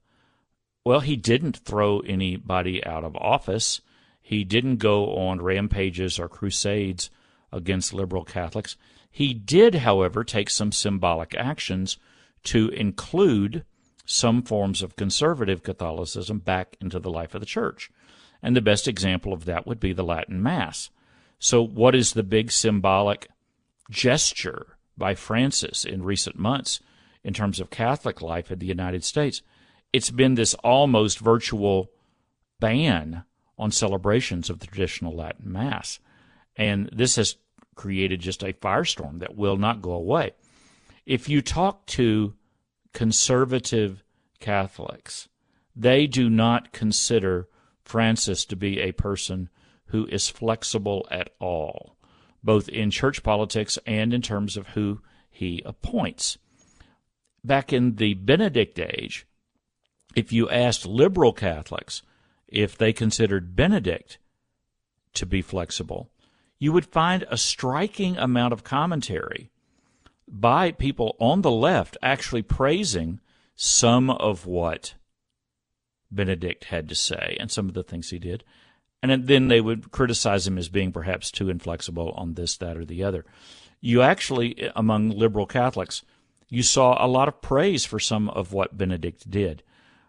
Well, 0.84 1.00
he 1.00 1.16
didn't 1.16 1.58
throw 1.58 2.00
anybody 2.00 2.84
out 2.86 3.04
of 3.04 3.16
office. 3.16 3.82
He 4.22 4.44
didn't 4.44 4.78
go 4.78 5.16
on 5.16 5.42
rampages 5.42 6.20
or 6.20 6.30
crusades 6.30 7.10
against 7.52 7.94
liberal 7.94 8.24
Catholics. 8.24 8.78
He 9.18 9.34
did, 9.34 9.74
however, 9.74 10.24
take 10.24 10.48
some 10.48 10.72
symbolic 10.72 11.34
actions 11.34 11.98
to 12.44 12.70
include 12.70 13.66
some 14.06 14.44
forms 14.44 14.84
of 14.84 14.96
conservative 14.96 15.64
Catholicism 15.64 16.38
back 16.38 16.78
into 16.80 17.00
the 17.00 17.10
life 17.10 17.34
of 17.34 17.40
the 17.40 17.48
church. 17.48 17.90
And 18.44 18.56
the 18.56 18.62
best 18.62 18.88
example 18.88 19.34
of 19.34 19.46
that 19.46 19.66
would 19.66 19.80
be 19.80 19.92
the 19.92 20.04
Latin 20.04 20.44
Mass. 20.44 20.92
So, 21.40 21.64
what 21.64 21.96
is 21.96 22.14
the 22.14 22.22
big 22.22 22.52
symbolic 22.52 23.28
gesture 23.90 24.78
by 24.96 25.16
Francis 25.16 25.84
in 25.84 26.04
recent 26.04 26.38
months 26.38 26.80
in 27.24 27.34
terms 27.34 27.60
of 27.60 27.72
Catholic 27.72 28.22
life 28.22 28.52
in 28.52 28.60
the 28.60 28.68
United 28.68 29.04
States? 29.04 29.42
It's 29.92 30.12
been 30.12 30.36
this 30.36 30.54
almost 30.64 31.18
virtual 31.18 31.90
ban 32.60 33.24
on 33.58 33.72
celebrations 33.72 34.52
of 34.52 34.60
the 34.60 34.68
traditional 34.68 35.16
Latin 35.16 35.52
Mass. 35.52 35.98
And 36.56 36.88
this 36.94 37.16
has 37.16 37.38
created 37.78 38.20
just 38.20 38.44
a 38.44 38.54
firestorm 38.54 39.20
that 39.20 39.38
will 39.38 39.56
not 39.56 39.82
go 39.82 39.94
away. 39.94 40.32
If 41.06 41.30
you 41.30 41.42
talk 41.42 41.86
to 41.88 42.34
conservative 42.94 44.04
Catholics, 44.40 45.30
they 45.76 46.08
do 46.08 46.30
not 46.30 46.74
consider 46.74 47.48
Francis 47.84 48.44
to 48.46 48.56
be 48.56 48.80
a 48.82 48.92
person 48.92 49.50
who 49.88 50.06
is 50.08 50.28
flexible 50.28 51.08
at 51.10 51.30
all, 51.40 51.96
both 52.44 52.68
in 52.68 52.92
church 52.92 53.24
politics 53.24 53.80
and 53.86 54.14
in 54.14 54.22
terms 54.22 54.58
of 54.58 54.70
who 54.70 55.00
he 55.30 55.62
appoints. 55.66 56.38
Back 57.44 57.72
in 57.72 57.96
the 57.96 58.16
Benedict 58.16 58.80
age, 58.80 59.26
if 60.16 60.34
you 60.34 60.50
asked 60.50 60.86
liberal 60.86 61.32
Catholics 61.32 62.02
if 62.48 62.78
they 62.78 62.92
considered 62.92 63.56
Benedict 63.56 64.18
to 65.14 65.26
be 65.26 65.42
flexible, 65.42 66.10
you 66.60 66.72
would 66.72 66.86
find 66.86 67.26
a 67.30 67.38
striking 67.38 68.18
amount 68.18 68.54
of 68.54 68.64
commentary 68.64 69.50
by 70.28 70.72
people 70.72 71.16
on 71.20 71.42
the 71.42 71.52
left 71.52 71.98
actually 72.02 72.42
praising 72.42 73.20
some 73.56 74.10
of 74.10 74.46
what 74.46 74.96
Benedict 76.12 76.66
had 76.66 76.90
to 76.90 76.96
say 76.96 77.38
and 77.40 77.52
some 77.52 77.68
of 77.68 77.74
the 77.74 77.84
things 77.84 78.10
he 78.10 78.20
did. 78.20 78.44
And 79.02 79.28
then 79.28 79.48
they 79.48 79.62
would 79.62 79.92
criticize 79.92 80.48
him 80.48 80.58
as 80.58 80.70
being 80.70 80.92
perhaps 80.92 81.32
too 81.32 81.50
inflexible 81.50 82.12
on 82.12 82.34
this, 82.34 82.58
that, 82.58 82.78
or 82.78 82.86
the 82.86 83.04
other. 83.04 83.26
You 83.80 84.02
actually, 84.02 84.72
among 84.76 85.12
liberal 85.12 85.46
Catholics, 85.46 86.02
you 86.50 86.64
saw 86.64 87.04
a 87.04 87.08
lot 87.08 87.28
of 87.28 87.42
praise 87.42 87.86
for 87.86 88.00
some 88.00 88.30
of 88.30 88.54
what 88.54 88.78
Benedict 88.78 89.30
did. 89.30 89.64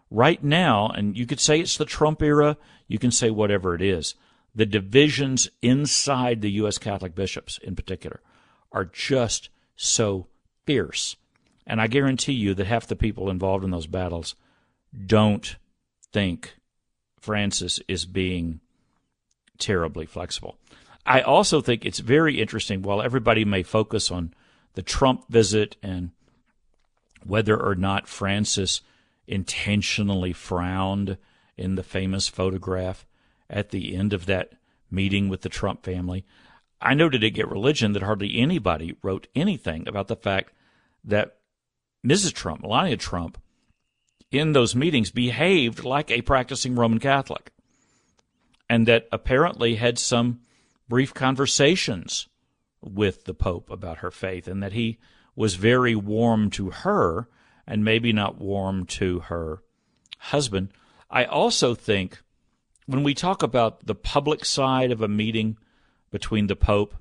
Right 0.09 0.43
now, 0.43 0.87
and 0.89 1.15
you 1.15 1.27
could 1.27 1.39
say 1.39 1.59
it's 1.59 1.77
the 1.77 1.85
Trump 1.85 2.23
era, 2.23 2.57
you 2.87 2.97
can 2.97 3.11
say 3.11 3.29
whatever 3.29 3.75
it 3.75 3.81
is, 3.81 4.15
the 4.53 4.65
divisions 4.65 5.49
inside 5.61 6.41
the 6.41 6.51
U.S. 6.51 6.77
Catholic 6.77 7.15
bishops 7.15 7.59
in 7.61 7.75
particular 7.75 8.21
are 8.71 8.85
just 8.85 9.49
so 9.75 10.27
fierce. 10.65 11.15
And 11.65 11.79
I 11.81 11.87
guarantee 11.87 12.33
you 12.33 12.53
that 12.55 12.67
half 12.67 12.87
the 12.87 12.95
people 12.95 13.29
involved 13.29 13.63
in 13.63 13.71
those 13.71 13.87
battles 13.87 14.35
don't 15.05 15.55
think 16.11 16.55
Francis 17.19 17.79
is 17.87 18.05
being 18.05 18.59
terribly 19.59 20.05
flexible. 20.05 20.57
I 21.05 21.21
also 21.21 21.61
think 21.61 21.85
it's 21.85 21.99
very 21.99 22.41
interesting, 22.41 22.81
while 22.81 23.01
everybody 23.01 23.45
may 23.45 23.63
focus 23.63 24.11
on 24.11 24.33
the 24.73 24.81
Trump 24.81 25.25
visit 25.29 25.75
and 25.81 26.11
whether 27.23 27.59
or 27.59 27.75
not 27.75 28.07
Francis 28.07 28.81
intentionally 29.27 30.33
frowned 30.33 31.17
in 31.57 31.75
the 31.75 31.83
famous 31.83 32.27
photograph 32.27 33.05
at 33.49 33.69
the 33.69 33.95
end 33.95 34.13
of 34.13 34.25
that 34.25 34.53
meeting 34.91 35.29
with 35.29 35.41
the 35.41 35.49
Trump 35.49 35.83
family. 35.83 36.25
I 36.81 36.93
noted 36.93 37.23
at 37.23 37.29
Get 37.29 37.49
Religion 37.49 37.93
that 37.93 38.03
hardly 38.03 38.39
anybody 38.39 38.95
wrote 39.03 39.27
anything 39.35 39.87
about 39.87 40.07
the 40.07 40.15
fact 40.15 40.53
that 41.03 41.37
Mrs. 42.05 42.33
Trump, 42.33 42.61
Melania 42.61 42.97
Trump, 42.97 43.37
in 44.31 44.53
those 44.53 44.75
meetings 44.75 45.11
behaved 45.11 45.83
like 45.83 46.11
a 46.11 46.21
practicing 46.21 46.75
Roman 46.75 46.99
Catholic 46.99 47.51
and 48.69 48.87
that 48.87 49.07
apparently 49.11 49.75
had 49.75 49.97
some 49.97 50.41
brief 50.87 51.13
conversations 51.13 52.27
with 52.81 53.25
the 53.25 53.33
Pope 53.33 53.69
about 53.69 53.97
her 53.97 54.11
faith 54.11 54.47
and 54.47 54.61
that 54.61 54.73
he 54.73 54.99
was 55.35 55.55
very 55.55 55.95
warm 55.95 56.49
to 56.51 56.69
her 56.69 57.27
and 57.65 57.83
maybe 57.83 58.13
not 58.13 58.39
warm 58.39 58.85
to 58.85 59.19
her 59.21 59.63
husband. 60.19 60.69
I 61.09 61.25
also 61.25 61.73
think 61.73 62.21
when 62.89 63.03
we 63.03 63.13
talk 63.13 63.43
about 63.43 63.85
the 63.85 63.93
public 63.93 64.43
side 64.43 64.91
of 64.91 64.99
a 64.99 65.07
meeting 65.07 65.57
between 66.09 66.47
the 66.47 66.55
Pope 66.55 66.95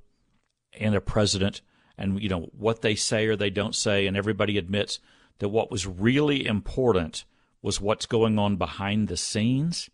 and 0.78 0.94
a 0.94 1.00
president 1.00 1.62
and 1.96 2.22
you 2.22 2.28
know 2.28 2.50
what 2.52 2.82
they 2.82 2.94
say 2.94 3.26
or 3.26 3.36
they 3.36 3.48
don't 3.48 3.74
say 3.74 4.06
and 4.06 4.14
everybody 4.14 4.58
admits 4.58 4.98
that 5.38 5.48
what 5.48 5.70
was 5.70 5.86
really 5.86 6.44
important 6.44 7.24
was 7.62 7.80
what's 7.80 8.04
going 8.04 8.38
on 8.38 8.56
behind 8.56 9.08
the 9.08 9.16
scenes. 9.16 9.88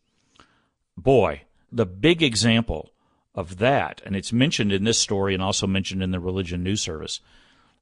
Boy, 0.96 1.42
the 1.70 1.86
big 1.86 2.24
example 2.24 2.90
of 3.32 3.58
that, 3.58 4.02
and 4.04 4.16
it's 4.16 4.32
mentioned 4.32 4.72
in 4.72 4.82
this 4.82 4.98
story 4.98 5.32
and 5.32 5.42
also 5.44 5.68
mentioned 5.68 6.02
in 6.02 6.10
the 6.10 6.18
Religion 6.18 6.64
News 6.64 6.82
Service, 6.82 7.20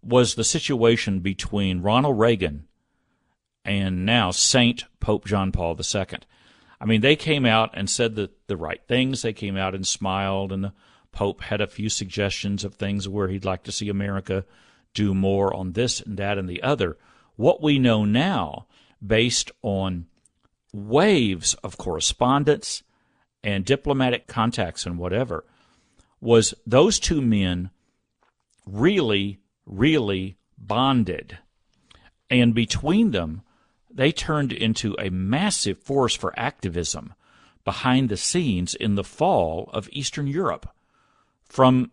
was 0.02 0.34
the 0.34 0.44
situation 0.44 1.20
between 1.20 1.80
Ronald 1.80 2.18
Reagan 2.18 2.68
and 3.64 4.04
now 4.04 4.32
Saint 4.32 4.84
Pope 5.00 5.24
John 5.24 5.50
Paul 5.50 5.78
II. 5.80 6.04
I 6.82 6.84
mean, 6.84 7.00
they 7.00 7.14
came 7.14 7.46
out 7.46 7.70
and 7.74 7.88
said 7.88 8.16
the, 8.16 8.28
the 8.48 8.56
right 8.56 8.80
things. 8.88 9.22
They 9.22 9.32
came 9.32 9.56
out 9.56 9.72
and 9.72 9.86
smiled, 9.86 10.50
and 10.50 10.64
the 10.64 10.72
Pope 11.12 11.42
had 11.42 11.60
a 11.60 11.68
few 11.68 11.88
suggestions 11.88 12.64
of 12.64 12.74
things 12.74 13.08
where 13.08 13.28
he'd 13.28 13.44
like 13.44 13.62
to 13.64 13.72
see 13.72 13.88
America 13.88 14.44
do 14.92 15.14
more 15.14 15.54
on 15.54 15.74
this 15.74 16.00
and 16.00 16.16
that 16.16 16.38
and 16.38 16.48
the 16.48 16.60
other. 16.60 16.98
What 17.36 17.62
we 17.62 17.78
know 17.78 18.04
now, 18.04 18.66
based 19.04 19.52
on 19.62 20.06
waves 20.72 21.54
of 21.62 21.78
correspondence 21.78 22.82
and 23.44 23.64
diplomatic 23.64 24.26
contacts 24.26 24.84
and 24.84 24.98
whatever, 24.98 25.44
was 26.20 26.52
those 26.66 26.98
two 26.98 27.22
men 27.22 27.70
really, 28.66 29.38
really 29.66 30.36
bonded. 30.58 31.38
And 32.28 32.56
between 32.56 33.12
them, 33.12 33.42
they 33.94 34.12
turned 34.12 34.52
into 34.52 34.96
a 34.98 35.10
massive 35.10 35.78
force 35.78 36.14
for 36.14 36.38
activism 36.38 37.14
behind 37.64 38.08
the 38.08 38.16
scenes 38.16 38.74
in 38.74 38.94
the 38.94 39.04
fall 39.04 39.70
of 39.72 39.88
Eastern 39.92 40.26
Europe 40.26 40.68
from 41.44 41.90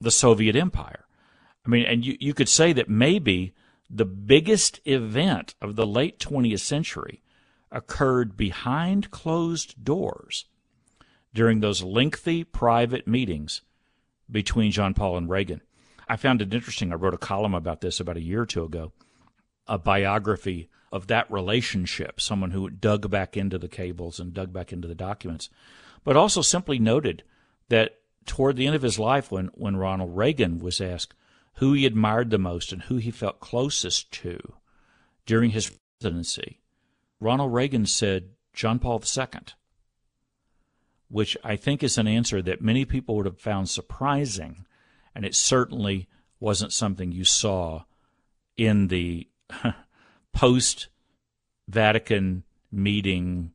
the 0.00 0.10
Soviet 0.10 0.56
Empire. 0.56 1.06
I 1.64 1.68
mean, 1.68 1.84
and 1.84 2.04
you, 2.04 2.16
you 2.18 2.34
could 2.34 2.48
say 2.48 2.72
that 2.72 2.88
maybe 2.88 3.54
the 3.88 4.04
biggest 4.04 4.80
event 4.84 5.54
of 5.60 5.76
the 5.76 5.86
late 5.86 6.18
20th 6.18 6.60
century 6.60 7.22
occurred 7.70 8.36
behind 8.36 9.10
closed 9.10 9.82
doors 9.84 10.46
during 11.34 11.60
those 11.60 11.82
lengthy 11.82 12.44
private 12.44 13.06
meetings 13.06 13.62
between 14.30 14.72
John 14.72 14.94
Paul 14.94 15.16
and 15.16 15.28
Reagan. 15.28 15.60
I 16.08 16.16
found 16.16 16.42
it 16.42 16.52
interesting. 16.52 16.92
I 16.92 16.96
wrote 16.96 17.14
a 17.14 17.18
column 17.18 17.54
about 17.54 17.80
this 17.80 18.00
about 18.00 18.16
a 18.16 18.22
year 18.22 18.42
or 18.42 18.46
two 18.46 18.64
ago, 18.64 18.92
a 19.66 19.78
biography 19.78 20.68
of 20.92 21.06
that 21.06 21.30
relationship, 21.30 22.20
someone 22.20 22.50
who 22.50 22.68
dug 22.68 23.10
back 23.10 23.36
into 23.36 23.58
the 23.58 23.68
cables 23.68 24.20
and 24.20 24.34
dug 24.34 24.52
back 24.52 24.72
into 24.72 24.86
the 24.86 24.94
documents, 24.94 25.48
but 26.04 26.16
also 26.16 26.42
simply 26.42 26.78
noted 26.78 27.22
that 27.68 27.98
toward 28.26 28.56
the 28.56 28.66
end 28.66 28.76
of 28.76 28.82
his 28.82 28.98
life, 28.98 29.32
when, 29.32 29.46
when 29.54 29.76
Ronald 29.76 30.16
Reagan 30.16 30.58
was 30.58 30.80
asked 30.80 31.14
who 31.54 31.72
he 31.72 31.86
admired 31.86 32.30
the 32.30 32.38
most 32.38 32.72
and 32.72 32.82
who 32.82 32.96
he 32.96 33.10
felt 33.10 33.40
closest 33.40 34.12
to 34.12 34.54
during 35.26 35.50
his 35.50 35.72
presidency, 35.98 36.60
Ronald 37.20 37.52
Reagan 37.52 37.86
said 37.86 38.30
John 38.52 38.78
Paul 38.78 39.02
II, 39.16 39.26
which 41.08 41.36
I 41.42 41.56
think 41.56 41.82
is 41.82 41.98
an 41.98 42.06
answer 42.06 42.42
that 42.42 42.60
many 42.60 42.84
people 42.84 43.16
would 43.16 43.26
have 43.26 43.38
found 43.38 43.68
surprising, 43.68 44.66
and 45.14 45.24
it 45.24 45.34
certainly 45.34 46.08
wasn't 46.40 46.72
something 46.72 47.12
you 47.12 47.24
saw 47.24 47.84
in 48.56 48.88
the 48.88 49.28
post 50.32 50.88
Vatican 51.68 52.44
meeting 52.70 53.52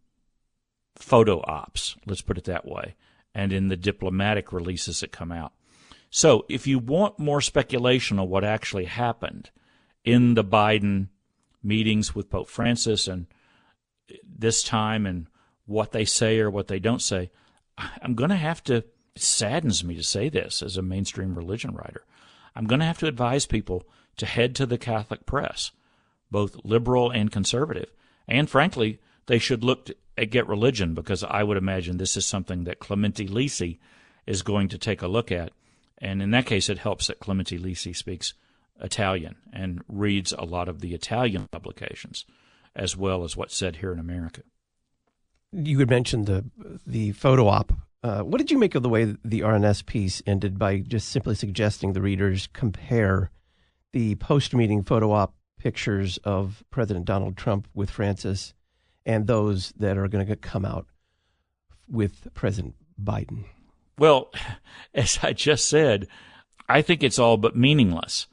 photo 0.96 1.42
ops, 1.46 1.96
let's 2.06 2.22
put 2.22 2.38
it 2.38 2.46
that 2.46 2.66
way 2.66 2.96
and 3.38 3.54
in 3.54 3.68
the 3.68 3.78
diplomatic 3.78 4.52
releases 4.52 5.02
that 5.02 5.12
come 5.12 5.32
out. 5.32 5.54
So, 6.10 6.46
if 6.50 6.66
you 6.66 6.80
want 6.80 7.20
more 7.20 7.40
speculation 7.40 8.18
on 8.18 8.30
what 8.30 8.44
actually 8.44 8.86
happened 8.86 9.52
in 10.04 10.34
the 10.34 10.44
Biden 10.44 11.10
meetings 11.62 12.16
with 12.16 12.32
Pope 12.32 12.50
Francis 12.50 13.08
and 13.08 13.28
this 14.24 14.64
time 14.64 15.06
and 15.06 15.28
what 15.66 15.92
they 15.92 16.06
say 16.06 16.40
or 16.40 16.50
what 16.50 16.68
they 16.68 16.80
don't 16.80 17.02
say, 17.02 17.30
I'm 17.78 18.16
going 18.16 18.32
to 18.32 18.38
have 18.38 18.64
to, 18.64 18.78
it 18.78 18.94
saddens 19.16 19.84
me 19.84 19.96
to 19.96 20.04
say 20.04 20.30
this 20.30 20.64
as 20.64 20.78
a 20.78 20.82
mainstream 20.82 21.36
religion 21.36 21.76
writer. 21.76 22.06
I'm 22.56 22.66
going 22.66 22.80
to 22.80 22.86
have 22.86 23.00
to 23.00 23.08
advise 23.08 23.46
people 23.46 23.84
to 24.16 24.26
head 24.26 24.56
to 24.56 24.66
the 24.66 24.80
Catholic 24.80 25.28
press, 25.28 25.72
both 26.32 26.58
liberal 26.64 27.10
and 27.10 27.32
conservative, 27.32 27.92
and 28.28 28.50
frankly, 28.50 29.00
they 29.28 29.40
should 29.40 29.64
look 29.64 29.90
at 30.18 30.32
Get 30.32 30.48
Religion 30.48 30.94
because 30.94 31.24
I 31.24 31.44
would 31.44 31.58
imagine 31.58 31.98
this 31.98 32.18
is 32.18 32.26
something 32.26 32.64
that 32.64 32.80
Clemente 32.80 33.28
Lisi 33.28 33.78
is 34.26 34.42
going 34.42 34.68
to 34.70 34.78
take 34.78 35.02
a 35.02 35.08
look 35.08 35.32
at. 35.32 35.52
And 36.00 36.22
in 36.22 36.32
that 36.32 36.46
case, 36.46 36.70
it 36.70 36.80
helps 36.80 37.08
that 37.08 37.20
Clemente 37.20 37.58
Lisi 37.58 37.96
speaks 37.96 38.34
Italian 38.80 39.36
and 39.52 39.84
reads 39.88 40.32
a 40.32 40.44
lot 40.44 40.68
of 40.68 40.82
the 40.82 40.94
Italian 40.94 41.48
publications 41.52 42.26
as 42.76 42.96
well 42.96 43.24
as 43.24 43.36
what's 43.36 43.58
said 43.58 43.78
here 43.78 43.92
in 43.92 44.00
America. 44.00 44.44
You 45.52 45.80
had 45.80 45.90
mentioned 45.90 46.28
the 46.28 46.46
the 46.86 47.14
photo 47.14 47.48
op. 47.48 47.74
Uh, 48.04 48.22
what 48.22 48.38
did 48.38 48.52
you 48.52 48.60
make 48.60 48.76
of 48.76 48.84
the 48.84 48.90
way 48.90 49.16
the 49.26 49.42
RNS 49.42 49.86
piece 49.86 50.22
ended 50.28 50.60
by 50.60 50.80
just 50.80 51.10
simply 51.10 51.34
suggesting 51.34 51.94
the 51.94 52.02
readers 52.02 52.48
compare 52.54 53.32
the 53.92 54.16
post 54.16 54.54
meeting 54.54 54.84
photo 54.84 55.12
op 55.12 55.34
pictures 55.58 56.18
of 56.24 56.64
President 56.70 57.06
Donald 57.06 57.38
Trump 57.38 57.68
with 57.74 57.90
Francis 57.90 58.54
and 59.06 59.28
those 59.28 59.74
that 59.78 59.98
are 59.98 60.08
going 60.08 60.26
to 60.26 60.36
come 60.36 60.66
out 60.66 60.86
with 61.90 62.34
President 62.34 62.76
Biden? 63.02 63.46
Well, 63.98 64.32
as 64.94 65.20
I 65.24 65.34
just 65.34 65.68
said, 65.68 66.08
I 66.70 66.82
think 66.82 67.04
it's 67.04 67.20
all 67.20 67.38
but 67.38 67.56
meaningless. 67.56 68.28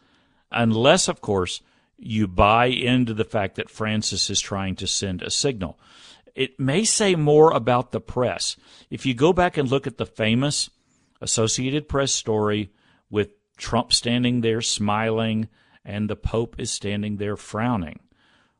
Unless, 0.51 1.09
of 1.09 1.21
course, 1.21 1.63
you 1.97 2.27
buy 2.27 2.67
into 2.67 3.15
the 3.15 3.25
fact 3.25 3.57
that 3.57 3.71
Francis 3.71 4.29
is 4.31 4.41
trying 4.41 4.77
to 4.77 4.87
send 4.87 5.23
a 5.23 5.31
signal. 5.31 5.79
It 6.35 6.59
may 6.59 6.85
say 6.85 7.15
more 7.15 7.53
about 7.53 7.93
the 7.93 8.01
press. 8.01 8.57
If 8.91 9.07
you 9.07 9.15
go 9.15 9.33
back 9.33 9.57
and 9.57 9.71
look 9.71 9.87
at 9.87 9.99
the 9.99 10.07
famous 10.07 10.71
Associated 11.21 11.89
Press 11.89 12.13
story 12.13 12.71
with 13.09 13.31
Trump 13.57 13.93
standing 13.93 14.41
there 14.41 14.61
smiling 14.61 15.49
and 15.85 16.09
the 16.09 16.17
Pope 16.17 16.57
is 16.59 16.71
standing 16.71 17.17
there 17.17 17.37
frowning. 17.37 18.01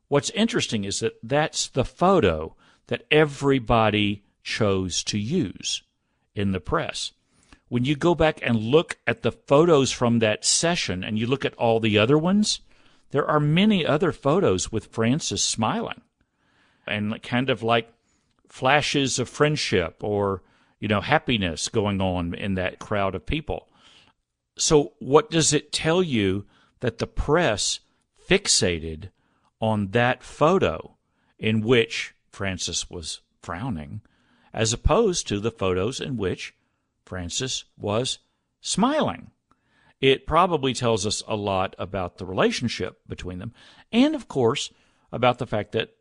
What's 0.09 0.31
interesting 0.31 0.85
is 0.85 1.01
that 1.01 1.15
that's 1.23 1.69
the 1.69 1.85
photo 1.85 2.55
that 2.89 3.07
everybody 3.11 4.23
chose 4.43 5.03
to 5.05 5.19
use 5.19 5.83
in 6.35 6.53
the 6.53 6.61
press. 6.61 7.13
When 7.69 7.85
you 7.85 7.97
go 7.97 8.15
back 8.15 8.41
and 8.43 8.57
look 8.57 8.99
at 9.07 9.23
the 9.23 9.33
photos 9.33 9.91
from 9.91 10.19
that 10.19 10.45
session 10.45 11.03
and 11.03 11.19
you 11.19 11.27
look 11.27 11.45
at 11.45 11.55
all 11.55 11.81
the 11.81 11.99
other 11.99 12.19
ones, 12.19 12.61
there 13.11 13.27
are 13.27 13.41
many 13.41 13.87
other 13.87 14.13
photos 14.13 14.71
with 14.71 14.93
Francis 14.93 15.43
smiling 15.43 16.03
and 16.87 17.23
kind 17.23 17.49
of 17.49 17.63
like 17.63 17.93
flashes 18.49 19.19
of 19.19 19.29
friendship 19.29 19.97
or, 20.03 20.43
you 20.79 20.89
know, 20.89 21.01
happiness 21.01 21.69
going 21.69 22.01
on 22.01 22.35
in 22.35 22.55
that 22.55 22.79
crowd 22.79 23.15
of 23.15 23.25
people. 23.25 23.69
So, 24.57 24.93
what 24.99 25.31
does 25.31 25.53
it 25.53 25.73
tell 25.73 26.03
you 26.03 26.45
that 26.85 26.99
the 26.99 27.07
press 27.07 27.81
fixated 28.29 29.09
on 29.59 29.93
that 29.93 30.23
photo 30.23 30.99
in 31.39 31.63
which 31.63 32.15
Francis 32.29 32.91
was 32.91 33.23
frowning, 33.41 34.03
as 34.53 34.75
opposed 34.75 35.27
to 35.27 35.41
the 35.41 35.51
photos 35.51 35.99
in 35.99 36.19
which 36.19 36.55
Francis 37.07 37.65
was 37.79 38.19
smiling? 38.61 39.31
It 40.03 40.27
probably 40.27 40.75
tells 40.75 41.07
us 41.07 41.23
a 41.27 41.37
lot 41.37 41.75
about 41.79 42.19
the 42.19 42.27
relationship 42.27 43.01
between 43.09 43.39
them, 43.39 43.55
and 43.91 44.15
of 44.15 44.29
course, 44.29 44.71
about 45.11 45.39
the 45.39 45.47
fact 45.47 45.73
that 45.73 45.95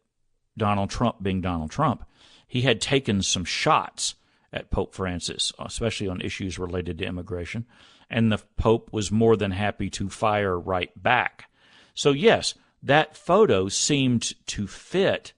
Donald 0.58 0.89
Trump, 0.89 1.24
being 1.24 1.39
Donald 1.39 1.72
Trump, 1.72 2.04
he 2.46 2.63
had 2.63 2.82
taken 2.82 3.22
some 3.22 3.46
shots 3.46 4.15
at 4.52 4.69
Pope 4.69 4.93
Francis, 4.93 5.54
especially 5.60 6.10
on 6.10 6.19
issues 6.19 6.60
related 6.60 6.98
to 6.98 7.06
immigration, 7.06 7.67
and 8.13 8.32
the 8.32 8.38
Pope 8.58 8.93
was 8.93 9.12
more 9.12 9.36
than 9.36 9.52
happy 9.52 9.89
to 9.89 10.08
fire 10.08 10.58
right 10.58 10.91
back. 11.02 11.49
So, 11.95 12.12
yes, 12.12 12.54
that 12.84 13.17
photo 13.17 13.67
seemed 13.69 14.34
to 14.47 14.67
fit 14.67 15.34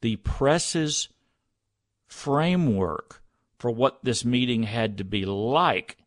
the 0.00 0.16
press's 0.16 1.08
framework 2.06 3.22
for 3.58 3.70
what 3.70 4.02
this 4.02 4.24
meeting 4.24 4.62
had 4.62 4.96
to 4.96 5.04
be 5.04 5.26
like. 5.26 5.98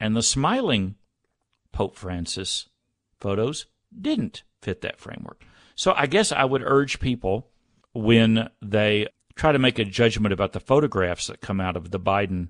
And 0.00 0.16
the 0.16 0.22
smiling 0.22 0.94
Pope 1.72 1.94
Francis 1.94 2.70
photos 3.20 3.66
didn't 3.94 4.44
fit 4.62 4.80
that 4.80 4.98
framework. 4.98 5.44
So 5.74 5.92
I 5.94 6.06
guess 6.06 6.32
I 6.32 6.44
would 6.44 6.62
urge 6.62 7.00
people 7.00 7.50
when 7.92 8.48
they 8.62 9.08
try 9.34 9.52
to 9.52 9.58
make 9.58 9.78
a 9.78 9.84
judgment 9.84 10.32
about 10.32 10.52
the 10.52 10.60
photographs 10.60 11.26
that 11.26 11.42
come 11.42 11.60
out 11.60 11.76
of 11.76 11.90
the 11.90 12.00
Biden 12.00 12.48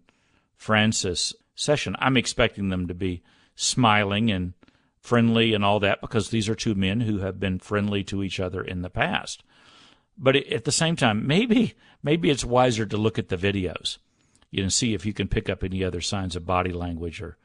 Francis 0.57 1.35
session. 1.54 1.96
I'm 1.98 2.16
expecting 2.16 2.68
them 2.68 2.88
to 2.88 2.94
be 2.94 3.22
smiling 3.54 4.30
and 4.30 4.54
friendly 5.00 5.52
and 5.52 5.64
all 5.64 5.80
that 5.80 6.00
because 6.00 6.30
these 6.30 6.48
are 6.48 6.54
two 6.54 6.74
men 6.74 7.00
who 7.00 7.18
have 7.18 7.40
been 7.40 7.58
friendly 7.58 8.04
to 8.04 8.22
each 8.22 8.40
other 8.40 8.62
in 8.62 8.82
the 8.82 8.90
past. 8.90 9.42
But 10.16 10.36
at 10.36 10.64
the 10.64 10.72
same 10.72 10.96
time, 10.96 11.26
maybe 11.26 11.74
maybe 12.02 12.30
it's 12.30 12.44
wiser 12.44 12.86
to 12.86 12.96
look 12.96 13.18
at 13.18 13.28
the 13.28 13.36
videos, 13.36 13.98
you 14.50 14.62
know, 14.62 14.68
see 14.68 14.94
if 14.94 15.06
you 15.06 15.12
can 15.12 15.28
pick 15.28 15.48
up 15.48 15.64
any 15.64 15.82
other 15.82 16.00
signs 16.00 16.36
of 16.36 16.46
body 16.46 16.72
language 16.72 17.20
or 17.20 17.36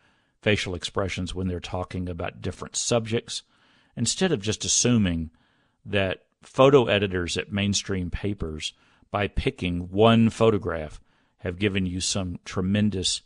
facial 0.42 0.76
expressions 0.76 1.34
when 1.34 1.48
they're 1.48 1.60
talking 1.60 2.08
about 2.08 2.42
different 2.42 2.76
subjects, 2.76 3.44
instead 3.96 4.32
of 4.32 4.42
just 4.42 4.64
assuming 4.66 5.32
that 5.86 6.26
photo 6.44 6.86
editors 6.86 7.38
at 7.38 7.52
mainstream 7.52 8.10
papers, 8.10 8.74
by 9.10 9.28
picking 9.28 9.90
one 9.90 10.30
photograph, 10.30 11.02
have 11.40 11.58
given 11.58 11.86
you 11.86 12.00
some 12.00 12.40
tremendous 12.46 13.22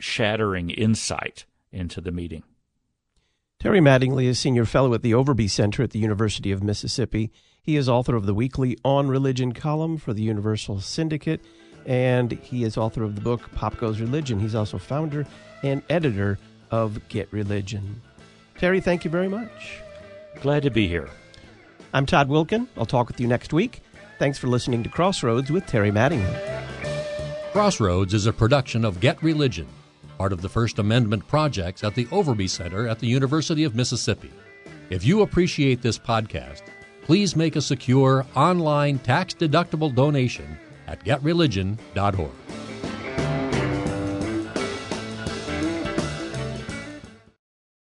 shattering 0.00 0.70
insight 0.70 1.44
into 1.72 2.00
the 2.00 2.12
meeting. 2.12 2.42
Terry 3.58 3.80
Mattingly 3.80 4.26
is 4.26 4.38
Senior 4.38 4.66
Fellow 4.66 4.92
at 4.94 5.02
the 5.02 5.12
Overby 5.12 5.50
Center 5.50 5.82
at 5.82 5.90
the 5.90 5.98
University 5.98 6.52
of 6.52 6.62
Mississippi. 6.62 7.32
He 7.62 7.76
is 7.76 7.88
author 7.88 8.14
of 8.14 8.26
the 8.26 8.34
weekly 8.34 8.76
On 8.84 9.08
Religion 9.08 9.52
column 9.52 9.96
for 9.96 10.12
the 10.12 10.22
Universal 10.22 10.80
Syndicate, 10.80 11.40
and 11.86 12.32
he 12.32 12.64
is 12.64 12.76
author 12.76 13.02
of 13.02 13.14
the 13.14 13.20
book 13.20 13.50
Pop 13.54 13.78
Goes 13.78 13.98
Religion. 13.98 14.38
He's 14.38 14.54
also 14.54 14.78
founder 14.78 15.26
and 15.62 15.82
editor 15.88 16.38
of 16.70 17.08
Get 17.08 17.32
Religion. 17.32 18.02
Terry, 18.58 18.80
thank 18.80 19.04
you 19.04 19.10
very 19.10 19.28
much. 19.28 19.80
Glad 20.42 20.62
to 20.64 20.70
be 20.70 20.86
here. 20.86 21.08
I'm 21.94 22.04
Todd 22.04 22.28
Wilken. 22.28 22.68
I'll 22.76 22.86
talk 22.86 23.08
with 23.08 23.20
you 23.20 23.26
next 23.26 23.52
week. 23.54 23.80
Thanks 24.18 24.38
for 24.38 24.48
listening 24.48 24.82
to 24.82 24.90
Crossroads 24.90 25.50
with 25.50 25.66
Terry 25.66 25.90
Mattingly. 25.90 27.52
Crossroads 27.52 28.12
is 28.12 28.26
a 28.26 28.32
production 28.34 28.84
of 28.84 29.00
Get 29.00 29.22
Religion 29.22 29.66
part 30.18 30.32
of 30.32 30.42
the 30.42 30.48
First 30.48 30.78
Amendment 30.78 31.26
projects 31.28 31.84
at 31.84 31.94
the 31.94 32.06
Overby 32.06 32.48
Center 32.48 32.88
at 32.88 32.98
the 32.98 33.06
University 33.06 33.64
of 33.64 33.74
Mississippi. 33.74 34.32
If 34.90 35.04
you 35.04 35.22
appreciate 35.22 35.82
this 35.82 35.98
podcast, 35.98 36.62
please 37.02 37.36
make 37.36 37.56
a 37.56 37.60
secure 37.60 38.26
online 38.34 38.98
tax 38.98 39.34
deductible 39.34 39.94
donation 39.94 40.58
at 40.86 41.04
getreligion.org. 41.04 42.65